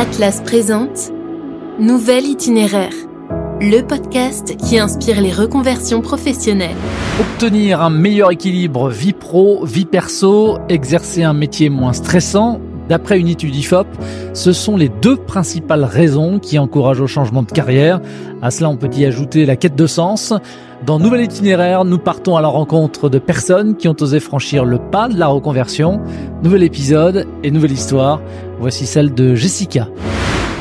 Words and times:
Atlas 0.00 0.40
présente 0.42 1.10
Nouvel 1.80 2.24
itinéraire, 2.24 2.92
le 3.60 3.80
podcast 3.80 4.56
qui 4.56 4.78
inspire 4.78 5.20
les 5.20 5.32
reconversions 5.32 6.02
professionnelles. 6.02 6.76
Obtenir 7.18 7.82
un 7.82 7.90
meilleur 7.90 8.30
équilibre 8.30 8.90
vie 8.90 9.12
pro, 9.12 9.64
vie 9.64 9.86
perso, 9.86 10.58
exercer 10.68 11.24
un 11.24 11.32
métier 11.32 11.68
moins 11.68 11.94
stressant, 11.94 12.60
D'après 12.88 13.20
une 13.20 13.28
étude 13.28 13.54
IFOP, 13.54 13.86
ce 14.32 14.54
sont 14.54 14.78
les 14.78 14.88
deux 14.88 15.16
principales 15.16 15.84
raisons 15.84 16.38
qui 16.38 16.58
encouragent 16.58 17.02
au 17.02 17.06
changement 17.06 17.42
de 17.42 17.50
carrière. 17.50 18.00
À 18.40 18.50
cela, 18.50 18.70
on 18.70 18.76
peut 18.76 18.88
y 18.96 19.04
ajouter 19.04 19.44
la 19.44 19.56
quête 19.56 19.76
de 19.76 19.86
sens. 19.86 20.32
Dans 20.86 20.98
Nouvel 20.98 21.22
Itinéraire, 21.24 21.84
nous 21.84 21.98
partons 21.98 22.36
à 22.36 22.40
la 22.40 22.48
rencontre 22.48 23.10
de 23.10 23.18
personnes 23.18 23.76
qui 23.76 23.88
ont 23.88 23.96
osé 24.00 24.20
franchir 24.20 24.64
le 24.64 24.78
pas 24.78 25.08
de 25.08 25.18
la 25.18 25.26
reconversion. 25.26 26.00
Nouvel 26.42 26.62
épisode 26.62 27.26
et 27.42 27.50
nouvelle 27.50 27.72
histoire. 27.72 28.22
Voici 28.58 28.86
celle 28.86 29.14
de 29.14 29.34
Jessica. 29.36 29.88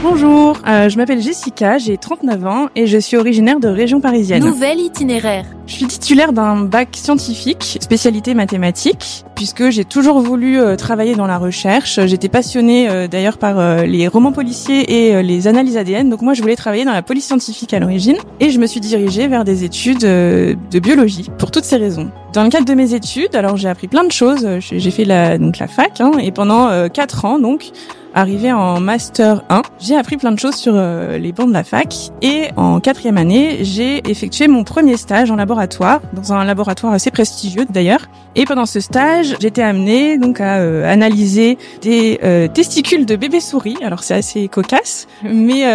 Bonjour, 0.04 0.60
euh, 0.68 0.89
je 0.89 0.97
m'appelle 0.97 1.21
Jessica, 1.21 1.79
j'ai 1.79 1.97
39 1.97 2.46
ans 2.46 2.68
et 2.75 2.86
je 2.86 3.00
suis 3.00 3.18
originaire 3.18 3.60
de 3.60 3.68
région 3.68 4.00
parisienne. 4.00 4.43
Nouvel 4.43 4.79
itinéraire. 4.79 5.46
Je 5.65 5.74
suis 5.74 5.88
titulaire 5.88 6.33
d'un 6.33 6.57
bac 6.65 6.89
scientifique, 6.93 7.79
spécialité 7.82 8.36
mathématiques, 8.36 9.25
puisque 9.36 9.71
j'ai 9.71 9.86
toujours 9.86 10.19
voulu 10.19 10.60
euh, 10.60 10.75
travailler 10.75 11.15
dans 11.15 11.25
la 11.25 11.39
recherche. 11.39 12.00
J'étais 12.05 12.29
passionnée 12.29 12.88
euh, 12.88 13.07
d'ailleurs 13.07 13.39
par 13.39 13.86
les 13.86 14.07
romans 14.07 14.32
policiers 14.32 15.10
et 15.10 15.24
les 15.24 15.47
analyses 15.47 15.78
ADN, 15.78 16.11
donc 16.11 16.21
moi 16.21 16.36
je 16.36 16.43
voulais 16.43 16.55
travailler 16.55 16.86
dans 16.86 16.93
la 16.93 17.02
police 17.02 17.25
scientifique 17.25 17.74
à 17.74 17.79
l'origine, 17.79 18.18
et 18.39 18.52
je 18.52 18.60
me 18.60 18.68
suis 18.68 18.79
dirigée 18.79 19.27
vers 19.27 19.43
des 19.46 19.64
études 19.64 20.02
de 20.02 20.79
biologie, 20.79 21.32
pour 21.39 21.50
toutes 21.50 21.66
ces 21.66 21.77
raisons. 21.77 22.11
Dans 22.33 22.43
le 22.43 22.50
cadre 22.50 22.66
de 22.66 22.74
mes 22.75 22.93
études, 22.93 23.36
alors 23.36 23.57
j'ai 23.57 23.68
appris 23.68 23.88
plein 23.88 24.04
de 24.04 24.11
choses. 24.11 24.47
J'ai 24.60 24.91
fait 24.91 25.05
la, 25.05 25.39
donc 25.39 25.57
la 25.57 25.68
fac, 25.68 26.02
hein, 26.02 26.11
et 26.19 26.32
pendant 26.32 26.88
quatre 26.89 27.25
ans 27.25 27.39
donc, 27.39 27.71
arrivé 28.18 28.52
en 28.52 28.80
master 28.80 29.44
1, 29.50 29.62
j'ai 29.80 29.96
appris 29.96 30.18
plein 30.18 30.32
de 30.32 30.39
choses 30.39 30.56
sur 30.56 30.74
euh, 30.75 31.20
les 31.20 31.32
bancs 31.32 31.48
de 31.48 31.54
la 31.54 31.64
fac 31.64 31.94
et 32.23 32.45
en 32.56 32.80
quatrième 32.80 33.16
année, 33.16 33.59
j'ai 33.61 34.09
effectué 34.09 34.47
mon 34.47 34.64
premier 34.64 34.97
stage 34.97 35.30
en 35.30 35.36
laboratoire, 35.36 36.02
dans 36.14 36.33
un 36.33 36.44
laboratoire 36.44 36.94
assez 36.94 37.11
prestigieux 37.11 37.66
d'ailleurs. 37.69 38.09
Et 38.33 38.45
pendant 38.45 38.66
ce 38.66 38.80
stage, 38.80 39.36
j'étais 39.39 39.61
amenée 39.61 40.17
donc 40.17 40.41
à 40.41 40.58
euh, 40.58 40.91
analyser 40.91 41.59
des 41.83 42.19
euh, 42.23 42.47
testicules 42.47 43.06
de 43.06 43.16
bébés 43.16 43.39
souris. 43.39 43.78
Alors 43.83 44.02
c'est 44.02 44.16
assez 44.16 44.47
cocasse, 44.47 45.08
mais 45.23 45.66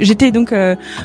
j'étais 0.00 0.32
donc 0.32 0.52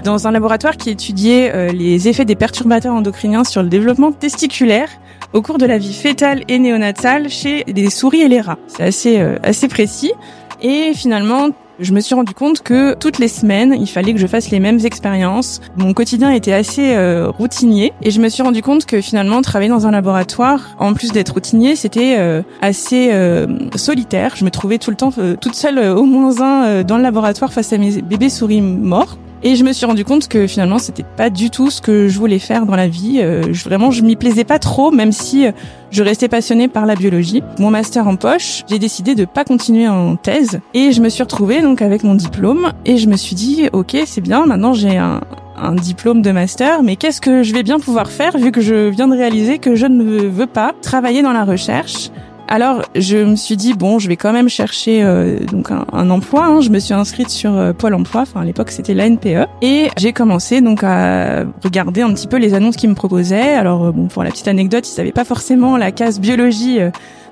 dans 0.04 0.28
un 0.28 0.32
laboratoire 0.32 0.78
qui 0.78 0.90
étudiait 0.90 1.72
les 1.74 2.08
effets 2.08 2.26
des 2.26 2.36
perturbateurs 2.36 2.94
endocriniens 2.94 3.44
sur 3.44 3.62
le 3.62 3.70
développement 3.70 4.12
testiculaire 4.12 4.90
au 5.34 5.42
cours 5.42 5.58
de 5.58 5.66
la 5.66 5.78
vie 5.78 5.94
fétale 5.94 6.44
et 6.48 6.60
néonatale 6.60 7.30
chez 7.30 7.64
les 7.68 7.90
souris 7.90 8.22
et 8.22 8.28
les 8.28 8.42
rats. 8.42 8.58
C'est 8.68 8.84
assez 8.84 9.20
assez 9.44 9.68
précis. 9.68 10.14
Et 10.62 10.94
finalement, 10.94 11.50
je 11.80 11.94
me 11.94 12.00
suis 12.00 12.14
rendu 12.14 12.34
compte 12.34 12.62
que 12.62 12.94
toutes 12.94 13.18
les 13.18 13.28
semaines, 13.28 13.76
il 13.80 13.88
fallait 13.88 14.14
que 14.14 14.20
je 14.20 14.28
fasse 14.28 14.52
les 14.52 14.60
mêmes 14.60 14.80
expériences. 14.86 15.62
Mon 15.78 15.94
quotidien 15.94 16.30
était 16.32 16.54
assez 16.54 16.96
euh, 16.96 17.30
routinier 17.30 17.92
et 18.04 18.12
je 18.12 18.22
me 18.22 18.30
suis 18.30 18.44
rendu 18.44 18.62
compte 18.62 18.86
que 18.86 19.02
finalement 19.02 19.42
travailler 19.42 19.70
dans 19.70 19.88
un 19.88 19.92
laboratoire, 19.92 20.76
en 20.78 20.94
plus 20.94 21.12
d'être 21.12 21.34
routinier, 21.34 21.76
c'était 21.76 22.18
euh, 22.20 22.44
assez 22.62 23.10
euh, 23.12 23.48
solitaire. 23.76 24.36
Je 24.36 24.46
me 24.46 24.52
trouvais 24.52 24.78
tout 24.78 24.92
le 24.92 24.98
temps 24.98 25.12
toute 25.12 25.56
seule 25.56 25.80
au 25.80 26.04
moins 26.04 26.42
un 26.42 26.84
dans 26.84 26.98
le 26.98 27.04
laboratoire 27.04 27.52
face 27.52 27.74
à 27.74 27.78
mes 27.78 28.02
bébés 28.02 28.30
souris 28.30 28.62
morts. 28.62 29.18
Et 29.44 29.56
je 29.56 29.64
me 29.64 29.74
suis 29.74 29.86
rendu 29.88 30.06
compte 30.06 30.28
que 30.28 30.46
finalement 30.46 30.78
c'était 30.78 31.06
pas 31.18 31.32
du 31.32 31.50
tout 31.50 31.72
ce 31.72 31.82
que 31.82 32.08
je 32.08 32.20
voulais 32.20 32.38
faire 32.38 32.66
dans 32.66 32.76
la 32.76 32.88
vie. 32.88 33.20
Euh, 33.22 33.52
je, 33.52 33.64
vraiment, 33.64 33.90
je 33.90 34.04
m'y 34.04 34.16
plaisais 34.16 34.44
pas 34.44 34.60
trop, 34.60 34.92
même 34.92 35.12
si 35.12 35.48
euh, 35.48 35.52
je 35.90 36.04
restais 36.04 36.28
passionnée 36.28 36.68
par 36.68 36.86
la 36.86 36.96
biologie. 36.96 37.42
Mon 37.58 37.72
master 37.72 38.08
en 38.08 38.16
poche, 38.16 38.64
j'ai 38.70 38.78
décidé 38.78 39.16
de 39.16 39.26
pas 39.26 39.44
continuer 39.44 39.88
en 39.88 40.16
thèse 40.16 40.60
et 40.76 40.92
je 40.92 41.02
me 41.02 41.10
suis 41.10 41.24
retrouvée 41.24 41.62
donc 41.62 41.82
avec 41.82 42.04
mon 42.04 42.14
diplôme 42.14 42.72
et 42.86 42.98
je 42.98 43.08
me 43.08 43.18
suis 43.18 43.36
dit 43.36 43.68
ok 43.74 43.98
c'est 44.06 44.22
bien, 44.22 44.46
maintenant 44.46 44.74
j'ai 44.74 44.98
un, 44.98 45.22
un 45.58 45.74
diplôme 45.76 46.22
de 46.22 46.32
master, 46.32 46.84
mais 46.84 46.96
qu'est-ce 46.96 47.22
que 47.22 47.44
je 47.44 47.54
vais 47.54 47.64
bien 47.64 47.80
pouvoir 47.80 48.10
faire 48.10 48.38
vu 48.38 48.52
que 48.52 48.62
je 48.62 48.90
viens 48.90 49.08
de 49.08 49.16
réaliser 49.16 49.60
que 49.60 49.76
je 49.76 49.86
ne 49.86 50.28
veux 50.28 50.48
pas 50.48 50.74
travailler 50.82 51.22
dans 51.22 51.34
la 51.34 51.46
recherche? 51.46 52.12
Alors, 52.52 52.82
je 52.96 53.16
me 53.16 53.38
suis 53.38 53.56
dit 53.56 53.74
bon, 53.74 53.98
je 53.98 54.10
vais 54.10 54.18
quand 54.18 54.34
même 54.34 54.50
chercher 54.50 55.04
euh, 55.04 55.40
donc 55.40 55.72
un, 55.72 56.10
emploi. 56.10 56.48
Hein. 56.48 56.60
Je 56.60 56.70
me 56.70 56.80
suis 56.80 56.94
inscrite 56.94 57.30
sur 57.30 57.58
euh, 57.58 57.72
Pôle 57.72 57.94
Emploi. 57.94 58.24
Enfin, 58.24 58.42
à 58.42 58.44
l'époque, 58.44 58.72
c'était 58.72 58.94
l'ANPE. 58.94 59.48
Et 59.62 59.88
j'ai 59.96 60.12
commencé 60.12 60.60
donc 60.60 60.84
à 60.84 61.46
regarder 61.64 62.02
un 62.02 62.14
petit 62.14 62.28
peu 62.28 62.36
les 62.36 62.54
annonces 62.54 62.76
qu'ils 62.76 62.90
me 62.90 62.96
proposaient. 62.96 63.54
Alors, 63.54 63.86
euh, 63.86 63.92
bon, 63.94 64.08
pour 64.08 64.26
la 64.26 64.32
petite 64.32 64.50
anecdote, 64.50 64.86
ils 64.86 64.92
savaient 64.92 65.14
pas 65.14 65.24
forcément 65.24 65.78
la 65.78 65.94
case 65.94 66.20
biologie 66.20 66.80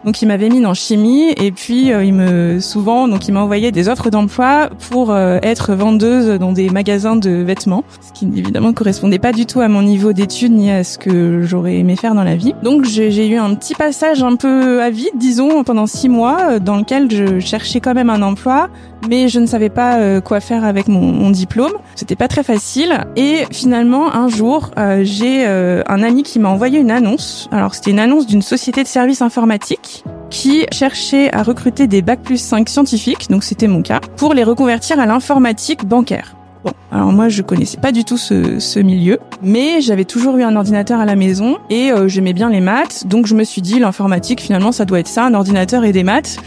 donc 0.05 0.21
il 0.21 0.27
m'avait 0.27 0.49
mis 0.49 0.65
en 0.65 0.73
chimie 0.73 1.31
et 1.37 1.51
puis 1.51 1.91
euh, 1.91 2.03
il 2.03 2.13
me 2.13 2.59
souvent 2.59 3.07
donc 3.07 3.27
il 3.27 3.33
m'a 3.33 3.41
envoyé 3.41 3.71
des 3.71 3.89
offres 3.89 4.09
d'emploi 4.09 4.69
pour 4.89 5.11
euh, 5.11 5.39
être 5.41 5.73
vendeuse 5.73 6.39
dans 6.39 6.51
des 6.51 6.69
magasins 6.69 7.15
de 7.15 7.29
vêtements, 7.29 7.83
ce 8.01 8.13
qui 8.13 8.25
évidemment 8.35 8.69
ne 8.69 8.73
correspondait 8.73 9.19
pas 9.19 9.31
du 9.31 9.45
tout 9.45 9.61
à 9.61 9.67
mon 9.67 9.81
niveau 9.81 10.13
d'études 10.13 10.53
ni 10.53 10.71
à 10.71 10.83
ce 10.83 10.97
que 10.97 11.43
j'aurais 11.43 11.77
aimé 11.77 11.95
faire 11.95 12.15
dans 12.15 12.23
la 12.23 12.35
vie. 12.35 12.53
Donc 12.63 12.85
j'ai 12.85 13.27
eu 13.27 13.35
un 13.35 13.53
petit 13.55 13.75
passage 13.75 14.23
un 14.23 14.35
peu 14.35 14.81
à 14.81 14.89
vide, 14.89 15.11
disons, 15.15 15.63
pendant 15.63 15.87
six 15.87 16.09
mois, 16.09 16.37
euh, 16.51 16.59
dans 16.59 16.77
lequel 16.77 17.11
je 17.11 17.39
cherchais 17.39 17.79
quand 17.79 17.93
même 17.93 18.09
un 18.09 18.21
emploi, 18.21 18.69
mais 19.07 19.29
je 19.29 19.39
ne 19.39 19.45
savais 19.45 19.69
pas 19.69 20.21
quoi 20.21 20.39
faire 20.39 20.65
avec 20.65 20.87
mon, 20.87 21.01
mon 21.01 21.29
diplôme. 21.29 21.73
C'était 21.95 22.15
pas 22.15 22.27
très 22.27 22.43
facile 22.43 23.05
et 23.15 23.43
finalement 23.51 24.13
un 24.13 24.27
jour 24.27 24.71
j'ai 25.01 25.45
un 25.45 26.03
ami 26.03 26.23
qui 26.23 26.39
m'a 26.39 26.49
envoyé 26.49 26.79
une 26.79 26.91
annonce. 26.91 27.47
Alors 27.51 27.75
c'était 27.75 27.91
une 27.91 27.99
annonce 27.99 28.27
d'une 28.27 28.41
société 28.41 28.83
de 28.83 28.87
services 28.87 29.21
informatiques 29.21 30.03
qui 30.29 30.65
cherchait 30.71 31.33
à 31.33 31.43
recruter 31.43 31.87
des 31.87 32.01
bac 32.01 32.21
plus 32.21 32.37
5 32.37 32.69
scientifiques, 32.69 33.29
donc 33.29 33.43
c'était 33.43 33.67
mon 33.67 33.81
cas, 33.81 33.99
pour 34.17 34.33
les 34.33 34.43
reconvertir 34.43 34.99
à 34.99 35.05
l'informatique 35.05 35.85
bancaire. 35.85 36.35
Bon, 36.63 36.71
alors 36.91 37.11
moi 37.13 37.29
je 37.29 37.41
connaissais 37.41 37.77
pas 37.77 37.91
du 37.91 38.03
tout 38.03 38.17
ce, 38.17 38.59
ce 38.59 38.79
milieu, 38.79 39.19
mais 39.41 39.79
j'avais 39.79 40.03
toujours 40.03 40.37
eu 40.37 40.43
un 40.43 40.55
ordinateur 40.55 40.99
à 40.99 41.05
la 41.05 41.15
maison 41.15 41.57
et 41.69 41.91
euh, 41.91 42.09
j'aimais 42.09 42.33
bien 42.33 42.49
les 42.49 42.59
maths, 42.59 43.07
donc 43.07 43.27
je 43.27 43.35
me 43.35 43.43
suis 43.43 43.61
dit 43.61 43.79
l'informatique 43.79 44.41
finalement 44.41 44.71
ça 44.71 44.85
doit 44.85 44.99
être 44.99 45.07
ça, 45.07 45.25
un 45.25 45.33
ordinateur 45.33 45.85
et 45.85 45.93
des 45.93 46.03
maths 46.03 46.37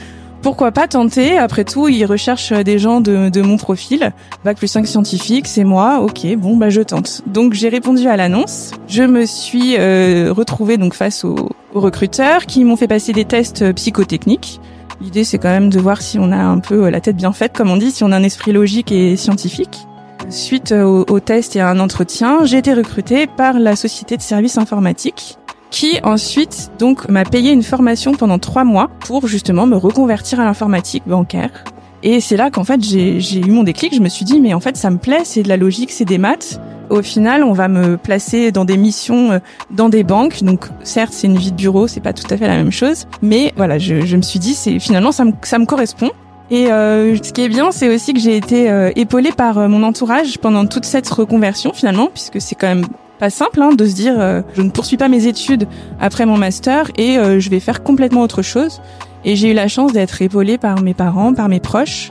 pourquoi 0.43 0.73
pas 0.73 0.89
tenter 0.89 1.39
Après 1.39 1.65
tout, 1.65 1.89
ils 1.89 2.05
recherchent 2.05 2.53
des 2.53 2.79
gens 2.79 3.01
de, 3.01 3.29
de 3.29 3.43
mon 3.43 3.57
profil. 3.57 4.13
Bac 4.45 4.57
plus 4.57 4.67
5 4.67 4.87
scientifique, 4.87 5.47
c'est 5.47 5.65
moi. 5.65 6.01
Ok, 6.01 6.27
bon, 6.37 6.57
bah 6.57 6.69
je 6.69 6.81
tente. 6.83 7.23
Donc 7.27 7.55
j'ai 7.55 7.69
répondu 7.69 8.09
à 8.09 8.17
l'annonce. 8.17 8.73
Je 8.89 9.05
me 9.05 9.25
suis 9.25 9.77
euh, 9.79 10.33
retrouvée 10.33 10.77
donc 10.77 10.95
face 10.95 11.25
aux, 11.25 11.51
recruteurs 11.75 12.45
qui 12.45 12.65
m'ont 12.65 12.77
fait 12.77 12.89
passer 12.89 13.13
des 13.13 13.25
tests 13.25 13.73
psychotechniques. 13.73 14.61
L'idée, 15.01 15.25
c'est 15.25 15.39
quand 15.39 15.49
même 15.49 15.71
de 15.71 15.81
voir 15.81 16.03
si 16.03 16.19
on 16.19 16.31
a 16.33 16.37
un 16.37 16.59
peu 16.59 16.91
la 16.91 17.01
tête 17.01 17.17
bien 17.17 17.33
faite, 17.33 17.55
comme 17.55 17.71
on 17.71 17.77
dit, 17.77 17.91
si 17.91 18.05
on 18.05 18.13
a 18.13 18.17
un 18.17 18.23
esprit 18.23 18.53
logique 18.53 18.93
et 18.93 19.17
scientifique. 19.17 19.87
Suite 20.29 20.73
au, 20.73 21.05
au 21.09 21.21
test 21.21 21.57
et 21.57 21.61
à 21.61 21.69
un 21.71 21.81
entretien, 21.81 22.45
j'ai 22.45 22.59
été 22.59 22.75
recrutée 22.75 23.27
par 23.27 23.59
la 23.59 23.75
société 23.75 24.17
de 24.17 24.23
services 24.23 24.59
informatiques 24.59 25.39
qui 25.73 25.99
ensuite 26.05 26.71
donc 26.79 27.09
m'a 27.09 27.25
payé 27.25 27.51
une 27.51 27.65
formation 27.65 28.13
pendant 28.13 28.39
trois 28.39 28.63
mois 28.63 28.91
pour 29.01 29.27
justement 29.27 29.67
me 29.67 29.77
reconvertir 29.77 30.39
à 30.39 30.45
l'informatique 30.45 31.03
bancaire. 31.07 31.65
Et 32.05 32.21
c'est 32.21 32.37
là 32.37 32.51
qu'en 32.51 32.63
fait 32.63 32.81
j'ai 32.85 33.41
eu 33.41 33.51
mon 33.51 33.65
déclic. 33.65 33.93
Je 33.95 34.01
me 34.01 34.09
suis 34.09 34.25
dit 34.25 34.39
mais 34.39 34.55
en 34.55 34.61
fait 34.61 34.77
ça 34.77 34.91
me 34.91 34.99
plaît, 34.99 35.23
c'est 35.25 35.43
de 35.43 35.49
la 35.49 35.57
logique, 35.57 35.91
c'est 35.91 36.05
des 36.05 36.19
maths. 36.19 36.61
Au 36.91 37.01
final, 37.01 37.43
on 37.43 37.53
va 37.53 37.69
me 37.69 37.97
placer 37.97 38.53
dans 38.53 38.67
des 38.67 38.77
missions 38.77 39.33
euh, 39.33 39.39
dans 39.71 39.89
des 39.89 40.05
banques. 40.05 40.43
Donc 40.43 40.67
certes, 40.85 41.15
c'est 41.15 41.27
une 41.27 41.39
vie 41.39 41.51
de 41.51 41.57
bureau, 41.57 41.89
c'est 41.89 42.01
pas 42.01 42.13
tout 42.13 42.27
à 42.29 42.37
fait 42.37 42.47
la 42.47 42.57
même 42.57 42.73
chose, 42.73 43.07
mais 43.23 43.53
voilà, 43.57 43.79
je, 43.79 44.05
je 44.05 44.17
me 44.17 44.23
suis 44.23 44.39
dit 44.39 44.55
c'est 44.55 44.79
finalement 44.79 45.11
ça 45.11 45.25
me, 45.25 45.33
ça 45.43 45.59
me 45.59 45.65
correspond. 45.65 46.11
Et 46.53 46.71
euh, 46.71 47.17
ce 47.17 47.33
qui 47.33 47.41
est 47.41 47.49
bien, 47.49 47.73
c'est 47.73 47.89
aussi 47.89 48.13
que 48.13 48.21
j'ai 48.21 48.37
été 48.37 48.71
euh, 48.71 48.91
épaulée 48.95 49.33
par 49.33 49.57
euh, 49.57 49.69
mon 49.69 49.83
entourage 49.83 50.37
pendant 50.37 50.67
toute 50.67 50.85
cette 50.85 51.09
reconversion 51.09 51.73
finalement, 51.73 52.09
puisque 52.13 52.43
c'est 52.43 52.55
quand 52.55 52.67
même 52.67 52.85
pas 53.23 53.31
simple 53.31 53.63
hein, 53.63 53.71
de 53.73 53.87
se 53.87 53.95
dire 53.95 54.17
euh, 54.19 54.43
je 54.57 54.63
ne 54.63 54.71
poursuis 54.71 54.97
pas 54.97 55.07
mes 55.07 55.29
études 55.29 55.69
après 56.01 56.27
mon 56.27 56.37
master 56.37 56.91
et 56.99 57.19
euh, 57.19 57.39
je 57.39 57.51
vais 57.51 57.61
faire 57.61 57.85
complètement 57.85 58.21
autre 58.21 58.43
chose. 58.43 58.83
Et 59.25 59.37
j'ai 59.37 59.53
eu 59.53 59.55
la 59.55 59.69
chance 59.69 59.93
d'être 59.93 60.21
épaulée 60.23 60.59
par 60.59 60.83
mes 60.83 60.93
parents, 60.93 61.33
par 61.33 61.49
mes 61.49 61.61
proches, 61.61 62.11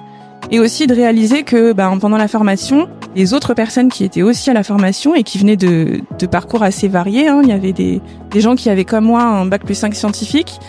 et 0.52 0.62
aussi 0.62 0.88
de 0.88 0.96
réaliser 0.96 1.44
que 1.44 1.74
ben, 1.74 1.98
pendant 2.00 2.16
la 2.16 2.30
formation, 2.30 2.88
les 3.14 3.34
autres 3.34 3.54
personnes 3.54 3.90
qui 3.90 4.06
étaient 4.06 4.22
aussi 4.22 4.50
à 4.50 4.54
la 4.54 4.64
formation 4.64 5.14
et 5.14 5.24
qui 5.24 5.38
venaient 5.38 5.58
de, 5.58 6.00
de 6.18 6.26
parcours 6.28 6.64
assez 6.64 6.88
variés, 6.88 7.28
hein, 7.28 7.42
il 7.44 7.50
y 7.50 7.52
avait 7.52 7.74
des, 7.74 8.02
des 8.30 8.40
gens 8.40 8.56
qui 8.56 8.70
avaient 8.70 8.86
comme 8.86 9.04
moi 9.04 9.22
un 9.22 9.46
bac 9.46 9.66
plus 9.66 9.76
5 9.76 9.94
scientifique, 9.94 10.62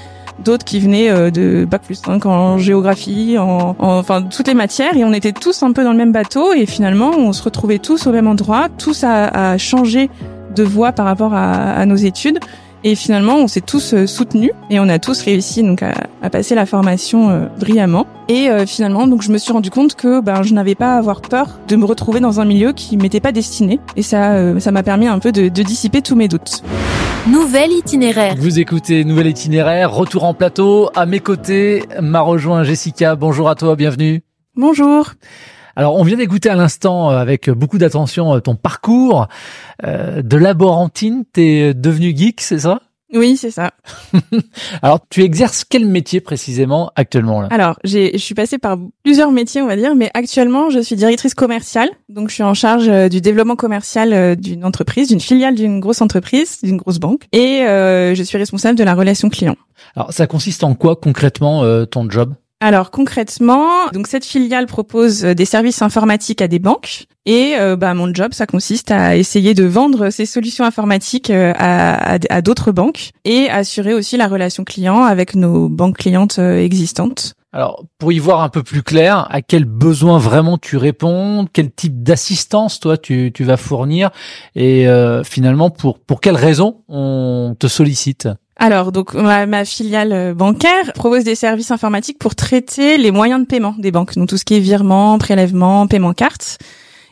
d'autres 0.43 0.65
qui 0.65 0.81
venaient 0.81 1.11
euh, 1.11 1.31
de 1.31 1.65
bac 1.65 1.83
plus 1.83 1.97
5 1.97 2.27
en 2.27 2.59
géographie, 2.59 3.37
en, 3.39 3.77
enfin 3.79 4.23
toutes 4.23 4.49
les 4.49 4.55
matières, 4.55 4.97
et 4.97 5.05
on 5.05 5.13
était 5.13 5.33
tous 5.33 5.63
un 5.63 5.73
peu 5.73 5.85
dans 5.85 5.93
le 5.93 5.99
même 5.99 6.13
bateau, 6.13 6.53
et 6.53 6.67
finalement 6.67 7.11
on 7.11 7.33
se 7.33 7.43
retrouvait 7.43 7.79
tous 7.79 8.07
au 8.07 8.13
même 8.13 8.27
endroit, 8.27 8.69
tous 8.79 9.05
à, 9.05 9.53
à 9.53 9.59
changer 9.59 10.11
de 10.55 10.63
voie 10.63 10.93
par 10.93 11.07
rapport 11.07 11.35
à, 11.35 11.85
nos 11.87 11.97
études. 11.97 12.39
Et 12.85 12.97
finalement, 12.97 13.37
on 13.37 13.47
s'est 13.47 13.61
tous 13.61 13.95
euh, 13.95 14.07
soutenus 14.09 14.51
et 14.69 14.81
on 14.81 14.89
a 14.89 14.99
tous 14.99 15.23
réussi 15.23 15.63
donc 15.63 15.85
à, 15.85 15.95
passer 16.31 16.57
la 16.57 16.67
formation 16.67 17.31
euh, 17.31 17.47
brillamment. 17.61 18.09
Et 18.29 18.51
euh, 18.51 18.67
finalement, 18.67 19.07
donc 19.07 19.23
je 19.23 19.31
me 19.31 19.39
suis 19.39 19.53
rendu 19.53 19.71
compte 19.71 19.95
que 19.95 20.21
ben 20.21 20.43
je 20.43 20.53
n'avais 20.53 20.75
pas 20.75 20.95
à 20.95 20.99
avoir 20.99 21.21
peur 21.21 21.61
de 21.69 21.77
me 21.77 21.85
retrouver 21.85 22.19
dans 22.19 22.41
un 22.41 22.45
milieu 22.45 22.73
qui 22.73 22.97
m'était 22.97 23.21
pas 23.21 23.31
destiné. 23.31 23.79
Et 23.97 24.03
ça, 24.03 24.59
ça 24.59 24.73
m'a 24.73 24.83
permis 24.83 25.07
un 25.07 25.21
peu 25.21 25.31
de, 25.31 25.49
de 25.49 25.63
dissiper 25.63 26.03
tous 26.03 26.17
mes 26.17 26.27
doutes. 26.27 26.65
Nouvel 27.31 27.71
itinéraire. 27.71 28.35
Vous 28.37 28.59
écoutez 28.59 29.05
Nouvel 29.05 29.29
itinéraire, 29.29 29.93
retour 29.93 30.25
en 30.25 30.35
plateau. 30.35 30.91
À 30.97 31.07
mes 31.07 31.21
côtés, 31.21 31.85
m'a 32.01 32.21
rejoint 32.21 32.65
Jessica. 32.65 33.15
Bonjour 33.15 33.49
à 33.49 33.55
toi, 33.55 33.77
bienvenue. 33.77 34.23
Bonjour. 34.57 35.13
Alors, 35.77 35.95
on 35.95 36.03
vient 36.03 36.17
d'écouter 36.17 36.51
à 36.51 36.57
l'instant 36.57 37.11
avec 37.11 37.49
beaucoup 37.49 37.79
d'attention 37.79 38.41
ton 38.41 38.57
parcours 38.57 39.29
de 39.85 40.37
laborantine. 40.37 41.23
T'es 41.33 41.75
devenu 41.75 42.13
geek, 42.17 42.41
c'est 42.41 42.59
ça? 42.59 42.81
Oui, 43.13 43.37
c'est 43.37 43.51
ça. 43.51 43.73
Alors, 44.83 45.01
tu 45.11 45.23
exerces 45.23 45.65
quel 45.65 45.87
métier 45.87 46.21
précisément 46.21 46.91
actuellement 46.97 47.41
là? 47.41 47.49
Alors, 47.51 47.79
j'ai, 47.85 48.13
je 48.13 48.23
suis 48.23 48.35
passée 48.35 48.59
par 48.59 48.79
plusieurs 49.05 49.31
métiers, 49.31 49.61
on 49.61 49.67
va 49.67 49.77
dire, 49.77 49.95
mais 49.95 50.11
actuellement, 50.15 50.71
je 50.71 50.81
suis 50.81 50.97
directrice 50.97 51.35
commerciale. 51.35 51.91
Donc, 52.09 52.31
je 52.31 52.35
suis 52.35 52.43
en 52.43 52.55
charge 52.55 52.89
euh, 52.89 53.09
du 53.09 53.21
développement 53.21 53.57
commercial 53.57 54.13
euh, 54.13 54.35
d'une 54.35 54.65
entreprise, 54.65 55.09
d'une 55.09 55.21
filiale 55.21 55.55
d'une 55.55 55.81
grosse 55.81 56.01
entreprise, 56.01 56.61
d'une 56.63 56.79
grosse 56.79 56.99
banque, 56.99 57.25
et 57.33 57.63
euh, 57.63 58.15
je 58.15 58.23
suis 58.23 58.39
responsable 58.39 58.79
de 58.79 58.85
la 58.85 58.95
relation 58.95 59.29
client. 59.29 59.57
Alors, 59.95 60.13
ça 60.13 60.27
consiste 60.27 60.65
en 60.65 60.75
quoi 60.75 60.97
concrètement 60.97 61.87
ton 61.87 62.09
job? 62.09 62.35
Alors 62.63 62.93
concrètement, 62.93 63.89
donc 63.93 64.07
cette 64.07 64.25
filiale 64.25 64.67
propose 64.67 65.23
des 65.23 65.45
services 65.45 65.83
informatiques 65.83 66.41
à 66.41 66.47
des 66.47 66.61
banques 66.61 67.07
et 67.27 67.55
euh, 67.59 67.77
bah, 67.77 67.95
mon 67.95 68.13
job, 68.15 68.33
ça 68.33 68.47
consiste 68.47 68.91
à 68.91 69.17
essayer 69.17 69.55
de 69.55 69.65
vendre 69.65 70.11
ces 70.11 70.27
solutions 70.27 70.65
informatiques 70.65 71.31
euh, 71.31 71.53
à, 71.57 72.43
d'autres 72.43 72.73
banques 72.73 73.11
et 73.25 73.49
assurer 73.49 73.95
aussi 73.95 74.17
la 74.17 74.29
relation 74.29 74.65
client 74.65 75.03
avec 75.03 75.35
nos 75.35 75.69
banques 75.69 75.99
clientes 75.99 76.39
euh, 76.39 76.59
existantes. 76.59 77.35
Alors, 77.53 77.85
pour 77.99 78.13
y 78.13 78.19
voir 78.19 78.43
un 78.43 78.49
peu 78.49 78.63
plus 78.63 78.83
clair, 78.83 79.27
à 79.31 79.43
quel 79.43 79.65
besoin 79.65 80.19
vraiment 80.19 80.57
tu 80.57 80.77
réponds, 80.77 81.47
quel 81.53 81.71
type 81.71 82.03
d'assistance 82.03 82.81
toi 82.81 82.97
tu, 82.97 83.31
tu 83.35 83.45
vas 83.45 83.59
fournir, 83.59 84.11
et 84.57 84.87
finalement 85.23 85.69
pour 85.69 85.99
pour 85.99 86.23
quelles 86.23 86.37
raisons 86.37 86.83
on 86.89 87.55
te 87.59 87.67
sollicite? 87.67 88.27
Alors, 88.63 88.93
donc 88.93 89.15
ma, 89.15 89.65
filiale 89.65 90.35
bancaire 90.35 90.93
propose 90.95 91.25
des 91.25 91.35
services 91.35 91.73
informatiques 91.73 92.21
pour 92.21 92.37
traiter 92.37 92.97
les 92.97 93.11
moyens 93.11 93.41
de 93.41 93.47
paiement 93.47 93.75
des 93.77 93.91
banques, 93.91 94.15
donc 94.15 94.29
tout 94.29 94.37
ce 94.37 94.45
qui 94.45 94.55
est 94.55 94.61
virement, 94.61 95.19
prélèvement, 95.19 95.89
paiement 95.89 96.13
carte. 96.13 96.59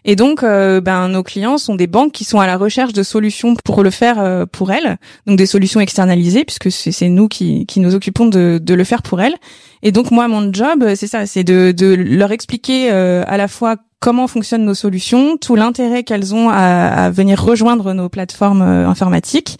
Et 0.04 0.14
donc, 0.14 0.44
euh, 0.44 0.80
ben, 0.80 1.08
nos 1.08 1.24
clients 1.24 1.58
sont 1.58 1.74
des 1.74 1.88
banques 1.88 2.12
qui 2.12 2.24
sont 2.24 2.38
à 2.38 2.46
la 2.46 2.56
recherche 2.56 2.92
de 2.92 3.02
solutions 3.02 3.56
pour 3.64 3.82
le 3.82 3.90
faire 3.90 4.20
euh, 4.20 4.46
pour 4.46 4.70
elles, 4.70 4.96
donc 5.26 5.36
des 5.36 5.46
solutions 5.46 5.80
externalisées, 5.80 6.44
puisque 6.44 6.70
c'est 6.70 7.08
nous 7.08 7.26
qui, 7.26 7.66
qui 7.66 7.80
nous 7.80 7.96
occupons 7.96 8.26
de, 8.26 8.60
de, 8.62 8.74
le 8.74 8.84
faire 8.84 9.02
pour 9.02 9.20
elles. 9.20 9.34
Et 9.82 9.90
donc, 9.90 10.12
moi, 10.12 10.28
mon 10.28 10.52
job, 10.52 10.94
c'est 10.94 11.08
ça, 11.08 11.26
c'est 11.26 11.44
de, 11.44 11.72
de, 11.72 11.94
leur 11.94 12.30
expliquer 12.30 12.92
euh, 12.92 13.24
à 13.26 13.36
la 13.36 13.48
fois 13.48 13.76
comment 13.98 14.28
fonctionnent 14.28 14.64
nos 14.64 14.74
solutions, 14.74 15.36
tout 15.36 15.56
l'intérêt 15.56 16.04
qu'elles 16.04 16.32
ont 16.32 16.48
à, 16.48 17.06
à, 17.06 17.10
venir 17.10 17.42
rejoindre 17.42 17.92
nos 17.92 18.08
plateformes 18.08 18.62
informatiques 18.62 19.58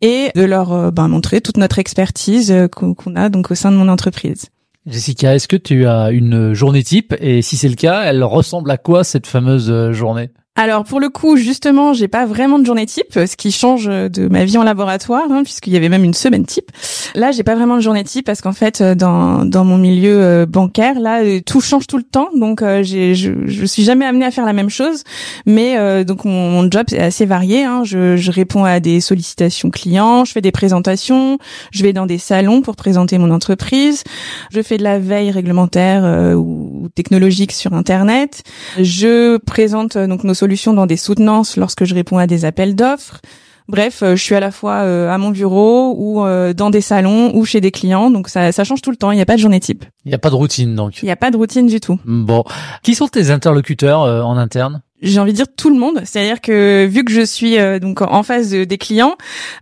et 0.00 0.30
de 0.34 0.42
leur 0.42 0.92
ben, 0.92 1.08
montrer 1.08 1.40
toute 1.40 1.56
notre 1.56 1.78
expertise 1.78 2.54
qu'on 2.72 3.16
a 3.16 3.28
donc 3.28 3.50
au 3.50 3.54
sein 3.54 3.70
de 3.70 3.76
mon 3.76 3.88
entreprise. 3.88 4.46
Jessica, 4.86 5.34
est-ce 5.34 5.46
que 5.46 5.56
tu 5.56 5.86
as 5.86 6.10
une 6.10 6.54
journée 6.54 6.82
type 6.82 7.14
et 7.20 7.42
si 7.42 7.56
c'est 7.56 7.68
le 7.68 7.74
cas, 7.74 8.02
elle 8.04 8.24
ressemble 8.24 8.70
à 8.70 8.78
quoi 8.78 9.04
cette 9.04 9.26
fameuse 9.26 9.70
euh, 9.70 9.92
journée? 9.92 10.30
Alors 10.56 10.84
pour 10.84 11.00
le 11.00 11.08
coup, 11.08 11.36
justement, 11.36 11.94
j'ai 11.94 12.08
pas 12.08 12.26
vraiment 12.26 12.58
de 12.58 12.66
journée 12.66 12.84
type, 12.84 13.14
ce 13.14 13.34
qui 13.34 13.50
change 13.50 13.86
de 13.86 14.28
ma 14.28 14.44
vie 14.44 14.58
en 14.58 14.62
laboratoire, 14.62 15.24
hein, 15.30 15.42
puisqu'il 15.42 15.72
y 15.72 15.76
avait 15.76 15.88
même 15.88 16.04
une 16.04 16.12
semaine 16.12 16.44
type. 16.44 16.70
Là, 17.14 17.30
j'ai 17.30 17.42
pas 17.42 17.54
vraiment 17.54 17.76
de 17.76 17.80
journée 17.80 18.04
type 18.04 18.26
parce 18.26 18.42
qu'en 18.42 18.52
fait, 18.52 18.82
euh, 18.82 18.94
dans 18.94 19.46
dans 19.46 19.64
mon 19.64 19.78
milieu 19.78 20.22
euh, 20.22 20.46
bancaire, 20.46 21.00
là, 21.00 21.22
euh, 21.22 21.40
tout 21.40 21.62
change 21.62 21.86
tout 21.86 21.96
le 21.96 22.02
temps, 22.02 22.28
donc 22.36 22.62
j'ai 22.82 23.14
je, 23.14 23.32
je 23.46 23.64
suis 23.64 23.84
jamais 23.84 24.04
amenée 24.04 24.26
à 24.26 24.30
faire 24.30 24.44
la 24.44 24.52
même 24.52 24.68
chose. 24.68 25.04
Mais 25.46 26.04
donc 26.04 26.26
mon, 26.26 26.70
job 26.70 26.86
est 26.92 26.98
assez 26.98 27.24
varié. 27.24 27.64
Hein. 27.64 27.82
Je, 27.84 28.16
je 28.16 28.30
réponds 28.30 28.64
à 28.64 28.80
des 28.80 29.00
sollicitations 29.00 29.70
clients, 29.70 30.26
je 30.26 30.32
fais 30.32 30.42
des 30.42 30.52
présentations, 30.52 31.38
je 31.70 31.82
vais 31.82 31.94
dans 31.94 32.06
des 32.06 32.18
salons 32.18 32.60
pour 32.60 32.76
présenter 32.76 33.16
mon 33.16 33.30
entreprise, 33.30 34.04
je 34.52 34.60
fais 34.60 34.76
de 34.76 34.82
la 34.82 34.98
veille 34.98 35.30
réglementaire 35.30 36.36
ou 36.36 36.88
technologique 36.94 37.52
sur 37.52 37.72
Internet, 37.72 38.42
je 38.78 39.38
présente 39.38 39.96
donc 39.96 40.24
nos 40.24 40.34
solutions 40.34 40.49
dans 40.74 40.86
des 40.86 40.96
soutenances 40.96 41.56
lorsque 41.56 41.84
je 41.84 41.94
réponds 41.94 42.18
à 42.18 42.26
des 42.26 42.44
appels 42.44 42.74
d'offres. 42.74 43.20
Bref, 43.68 44.02
euh, 44.02 44.16
je 44.16 44.22
suis 44.22 44.34
à 44.34 44.40
la 44.40 44.50
fois 44.50 44.82
euh, 44.82 45.08
à 45.08 45.16
mon 45.16 45.30
bureau 45.30 45.94
ou 45.96 46.24
euh, 46.26 46.52
dans 46.52 46.70
des 46.70 46.80
salons 46.80 47.32
ou 47.36 47.44
chez 47.44 47.60
des 47.60 47.70
clients, 47.70 48.10
donc 48.10 48.28
ça, 48.28 48.50
ça 48.50 48.64
change 48.64 48.82
tout 48.82 48.90
le 48.90 48.96
temps. 48.96 49.12
Il 49.12 49.16
n'y 49.16 49.22
a 49.22 49.26
pas 49.26 49.36
de 49.36 49.40
journée 49.40 49.60
type. 49.60 49.84
Il 50.04 50.08
n'y 50.08 50.14
a 50.14 50.18
pas 50.18 50.30
de 50.30 50.34
routine 50.34 50.74
donc. 50.74 51.02
Il 51.02 51.04
n'y 51.04 51.12
a 51.12 51.16
pas 51.16 51.30
de 51.30 51.36
routine 51.36 51.68
du 51.68 51.78
tout. 51.78 51.98
Bon, 52.04 52.42
qui 52.82 52.96
sont 52.96 53.06
tes 53.06 53.30
interlocuteurs 53.30 54.00
en 54.00 54.36
interne? 54.36 54.82
J'ai 55.02 55.18
envie 55.20 55.32
de 55.32 55.36
dire 55.36 55.46
tout 55.56 55.70
le 55.70 55.78
monde. 55.78 56.00
C'est-à-dire 56.04 56.40
que 56.40 56.86
vu 56.86 57.04
que 57.04 57.12
je 57.12 57.22
suis 57.22 57.58
euh, 57.58 57.78
donc 57.78 58.02
en 58.02 58.22
face 58.22 58.50
des 58.50 58.78
clients, 58.78 59.16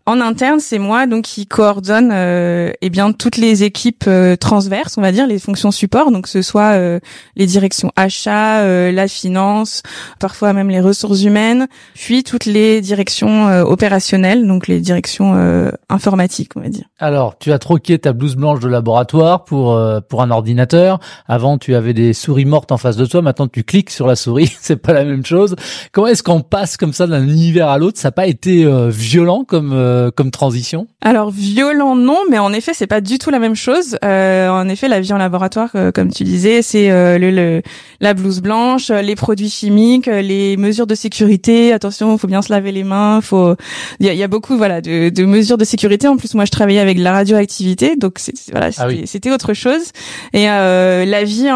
en 0.06 0.20
interne, 0.20 0.61
c'est 0.61 0.79
moi 0.79 1.06
donc 1.06 1.25
qui 1.25 1.46
coordonne 1.46 2.11
euh, 2.12 2.73
eh 2.81 2.90
bien 2.90 3.12
toutes 3.12 3.37
les 3.37 3.64
équipes 3.64 4.05
euh, 4.06 4.37
transverses, 4.37 4.96
on 4.99 5.02
va 5.02 5.12
dire 5.12 5.26
les 5.26 5.38
fonctions 5.38 5.70
support, 5.70 6.11
donc 6.11 6.25
que 6.25 6.29
ce 6.31 6.43
soit 6.43 6.73
euh, 6.73 7.00
les 7.37 7.46
directions 7.46 7.93
achats, 7.96 8.62
la 8.90 9.08
finance, 9.08 9.82
parfois 10.20 10.52
même 10.52 10.69
les 10.69 10.81
ressources 10.81 11.23
humaines, 11.23 11.67
puis 11.94 12.23
toutes 12.23 12.44
les 12.44 12.81
directions 12.81 13.46
opérationnelles, 13.62 14.46
donc 14.46 14.67
les 14.67 14.81
directions 14.81 15.34
informatiques, 15.88 16.52
on 16.56 16.61
va 16.61 16.69
dire. 16.69 16.84
Alors, 16.99 17.38
tu 17.38 17.52
as 17.52 17.58
troqué 17.58 17.99
ta 17.99 18.12
blouse 18.12 18.37
blanche 18.37 18.61
de 18.61 18.69
laboratoire 18.69 19.44
pour 19.44 19.79
pour 20.08 20.23
un 20.23 20.31
ordinateur. 20.31 21.00
Avant, 21.26 21.58
tu 21.58 21.75
avais 21.75 21.94
des 21.94 22.12
souris 22.12 22.44
mortes 22.44 22.73
en 22.73 22.79
face 22.79 22.96
de 22.96 23.06
toi. 23.06 23.23
Maintenant, 23.23 23.49
tu 23.49 23.64
cliques 23.64 23.91
sur 23.91 24.06
la 24.06 24.17
souris. 24.17 24.56
c'est 24.61 24.76
pas 24.76 24.93
la 24.93 25.05
même 25.05 25.25
chose. 25.25 25.28
Comment 25.93 26.07
est-ce 26.09 26.23
qu'on 26.23 26.41
passe 26.41 26.77
comme 26.77 26.93
ça 26.93 27.07
d'un 27.07 27.23
univers 27.23 27.69
à 27.69 27.79
l'autre? 27.79 27.99
Ça 27.99 28.09
n'a 28.09 28.13
pas 28.13 28.27
été 28.27 28.65
euh, 28.65 28.89
violent 28.89 29.45
comme 29.45 29.73
euh, 29.73 30.11
comme 30.11 30.31
transition? 30.31 30.87
Alors 31.03 31.31
violent 31.31 31.97
non, 31.97 32.19
mais 32.31 32.39
en 32.39 32.53
effet 32.53 32.73
c'est 32.75 32.87
pas 32.87 33.01
du 33.01 33.19
tout 33.19 33.31
la 33.31 33.39
même 33.39 33.55
chose. 33.55 33.97
Euh, 34.05 34.49
en 34.49 34.69
effet 34.69 34.89
la 34.89 35.01
vie 35.01 35.13
en 35.13 35.19
laboratoire, 35.19 35.71
comme 35.95 36.13
tu 36.13 36.25
disais, 36.25 36.63
c'est 36.63 36.89
le, 37.19 37.63
la 38.01 38.15
blouse 38.15 38.41
blanche, 38.41 38.91
les 38.91 39.15
produits 39.15 39.51
chimiques, 39.51 40.07
les 40.07 40.57
mesures 40.57 40.87
de 40.87 40.95
sécurité. 40.95 41.73
Attention, 41.73 42.17
faut 42.19 42.29
bien 42.29 42.43
se 42.43 42.53
laver 42.53 42.73
les 42.73 42.85
mains. 42.85 43.21
Faut 43.21 43.55
il 44.01 44.07
y 44.07 44.09
a, 44.09 44.15
y 44.15 44.23
a, 44.23 44.29
beaucoup 44.29 44.57
voilà 44.57 44.81
de, 44.81 45.09
de, 45.09 45.25
mesures 45.25 45.59
de 45.59 45.65
sécurité. 45.65 46.09
En 46.09 46.17
plus 46.17 46.35
moi 46.35 46.45
je 46.45 46.51
travaillais 46.51 46.81
avec 46.81 46.99
la 46.99 47.13
radioactivité, 47.13 47.97
donc 47.97 48.21
voilà 48.53 48.71
ah 48.79 48.87
c'était 49.05 49.31
autre 49.31 49.55
chose. 49.55 49.93
Et 50.33 50.47
la 50.47 51.25
vie 51.25 51.49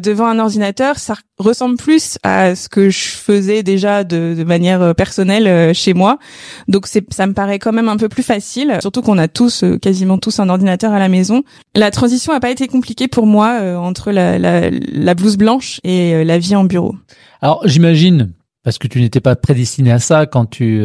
devant 0.00 0.26
un 0.26 0.38
ordinateur, 0.38 0.98
ça 0.98 1.14
ressemble 1.40 1.76
plus 1.76 2.18
à 2.22 2.54
ce 2.54 2.68
que 2.68 2.90
je 2.90 3.08
faisais 3.08 3.62
déjà 3.62 4.04
de, 4.04 4.34
de 4.36 4.44
manière 4.44 4.82
euh, 4.82 4.94
personnelle 4.94 5.46
euh, 5.46 5.72
chez 5.74 5.94
moi. 5.94 6.18
Donc 6.68 6.86
ça 6.86 7.26
me 7.26 7.32
paraît 7.32 7.58
quand 7.58 7.72
même 7.72 7.88
un 7.88 7.96
peu 7.96 8.08
plus 8.08 8.22
facile, 8.22 8.78
surtout 8.80 9.02
qu'on 9.02 9.18
a 9.18 9.28
tous 9.28 9.64
euh, 9.64 9.78
quasiment 9.78 10.18
tous 10.18 10.38
un 10.38 10.48
ordinateur 10.48 10.92
à 10.92 10.98
la 10.98 11.08
maison. 11.08 11.42
La 11.74 11.90
transition 11.90 12.32
a 12.32 12.40
pas 12.40 12.50
été 12.50 12.68
compliquée 12.68 13.08
pour 13.08 13.26
moi 13.26 13.60
entre 13.78 14.12
la, 14.12 14.38
la, 14.38 14.70
la, 14.70 15.14
blouse 15.14 15.36
blanche 15.36 15.80
et 15.84 16.24
la 16.24 16.38
vie 16.38 16.56
en 16.56 16.64
bureau. 16.64 16.94
Alors 17.40 17.62
j'imagine 17.66 18.32
parce 18.62 18.78
que 18.78 18.88
tu 18.88 19.00
n'étais 19.00 19.20
pas 19.20 19.36
prédestiné 19.36 19.92
à 19.92 19.98
ça 19.98 20.26
quand 20.26 20.46
tu 20.46 20.84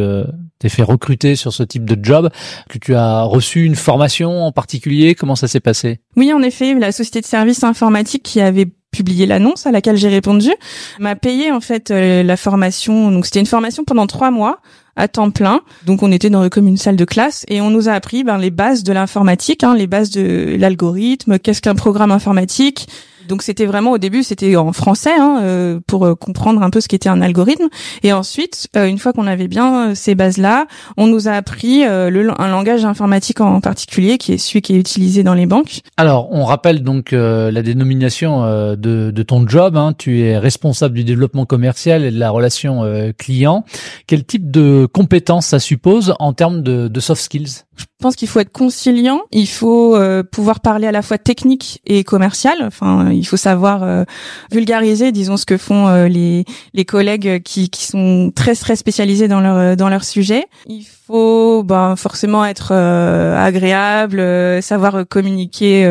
t'es 0.59 0.69
fait 0.69 0.83
recruter 0.83 1.35
sur 1.35 1.53
ce 1.53 1.63
type 1.63 1.85
de 1.85 1.97
job, 2.01 2.29
que 2.69 2.77
tu 2.77 2.95
as 2.95 3.23
reçu 3.23 3.65
une 3.65 3.75
formation 3.75 4.43
en 4.43 4.51
particulier. 4.51 5.15
Comment 5.15 5.35
ça 5.35 5.47
s'est 5.47 5.59
passé? 5.59 5.99
Oui, 6.15 6.31
en 6.31 6.41
effet, 6.41 6.73
la 6.75 6.91
société 6.91 7.21
de 7.21 7.25
services 7.25 7.63
informatiques 7.63 8.23
qui 8.23 8.41
avait 8.41 8.67
publié 8.95 9.25
l'annonce 9.25 9.67
à 9.67 9.71
laquelle 9.71 9.97
j'ai 9.97 10.09
répondu, 10.09 10.51
m'a 10.99 11.15
payé 11.15 11.51
en 11.51 11.59
fait 11.59 11.91
euh, 11.91 12.23
la 12.23 12.37
formation. 12.37 13.11
Donc 13.11 13.25
c'était 13.25 13.39
une 13.39 13.45
formation 13.45 13.83
pendant 13.83 14.07
trois 14.07 14.31
mois 14.31 14.59
à 14.95 15.07
temps 15.07 15.29
plein. 15.29 15.61
Donc 15.85 16.03
on 16.03 16.11
était 16.11 16.29
dans 16.29 16.47
comme 16.49 16.67
une 16.67 16.77
salle 16.77 16.95
de 16.95 17.05
classe 17.05 17.45
et 17.49 17.61
on 17.61 17.69
nous 17.69 17.89
a 17.89 17.91
appris 17.91 18.23
ben, 18.23 18.37
les 18.37 18.51
bases 18.51 18.83
de 18.83 18.93
l'informatique, 18.93 19.63
hein, 19.63 19.75
les 19.75 19.87
bases 19.87 20.09
de 20.09 20.55
l'algorithme, 20.57 21.37
qu'est-ce 21.37 21.61
qu'un 21.61 21.75
programme 21.75 22.11
informatique, 22.11 22.87
donc 23.27 23.41
c'était 23.41 23.65
vraiment 23.65 23.91
au 23.91 23.97
début 23.97 24.23
c'était 24.23 24.55
en 24.55 24.73
français 24.73 25.13
hein, 25.17 25.39
euh, 25.41 25.79
pour 25.87 26.05
euh, 26.05 26.15
comprendre 26.15 26.61
un 26.61 26.69
peu 26.69 26.81
ce 26.81 26.87
qu'était 26.87 27.09
un 27.09 27.21
algorithme. 27.21 27.67
Et 28.03 28.13
ensuite, 28.13 28.67
euh, 28.75 28.85
une 28.85 28.97
fois 28.97 29.13
qu'on 29.13 29.27
avait 29.27 29.47
bien 29.47 29.95
ces 29.95 30.15
bases-là, 30.15 30.67
on 30.97 31.07
nous 31.07 31.27
a 31.27 31.31
appris 31.31 31.83
un 31.83 32.47
langage 32.47 32.85
informatique 32.85 33.41
en 33.41 33.61
particulier 33.61 34.17
qui 34.17 34.33
est 34.33 34.37
celui 34.37 34.61
qui 34.61 34.75
est 34.75 34.79
utilisé 34.79 35.23
dans 35.23 35.33
les 35.33 35.45
banques. 35.45 35.81
Alors 35.97 36.29
on 36.31 36.45
rappelle 36.45 36.83
donc 36.83 37.11
la 37.11 37.61
dénomination 37.61 38.41
de, 38.75 39.23
ton 39.23 39.47
job. 39.47 39.77
Hein. 39.77 39.93
Tu 39.97 40.21
es 40.21 40.37
responsable 40.37 40.95
du 40.95 41.03
développement 41.03 41.45
commercial 41.45 42.03
et 42.03 42.11
de 42.11 42.19
la 42.19 42.29
relation 42.29 42.83
client. 43.17 43.65
Quel 44.07 44.23
type 44.23 44.51
de 44.51 44.87
compétences 44.91 45.47
ça 45.47 45.59
suppose 45.59 46.13
en 46.19 46.33
termes 46.33 46.61
de 46.61 46.99
soft 46.99 47.21
skills? 47.21 47.64
Je 47.77 47.85
pense 47.99 48.15
qu'il 48.15 48.27
faut 48.27 48.39
être 48.39 48.51
conciliant. 48.51 49.21
Il 49.31 49.47
faut 49.47 49.97
pouvoir 50.31 50.59
parler 50.59 50.87
à 50.87 50.91
la 50.91 51.01
fois 51.01 51.17
technique 51.17 51.81
et 51.85 52.03
commercial. 52.03 52.57
Enfin 52.61 53.09
il 53.11 53.25
faut 53.25 53.37
savoir 53.37 53.83
euh, 53.83 54.03
vulgariser, 54.51 55.11
disons, 55.11 55.37
ce 55.37 55.45
que 55.45 55.57
font 55.57 55.87
euh, 55.87 56.07
les, 56.07 56.45
les 56.73 56.85
collègues 56.85 57.41
qui, 57.43 57.69
qui 57.69 57.85
sont 57.85 58.31
très 58.35 58.55
très 58.55 58.75
spécialisés 58.75 59.27
dans 59.27 59.41
leur 59.41 59.75
dans 59.75 59.89
leur 59.89 60.03
sujet. 60.03 60.45
Il 60.67 60.85
faut 61.07 61.63
ben, 61.63 61.95
forcément 61.95 62.45
être 62.45 62.69
euh, 62.71 63.37
agréable, 63.37 64.23
savoir 64.61 65.07
communiquer 65.07 65.85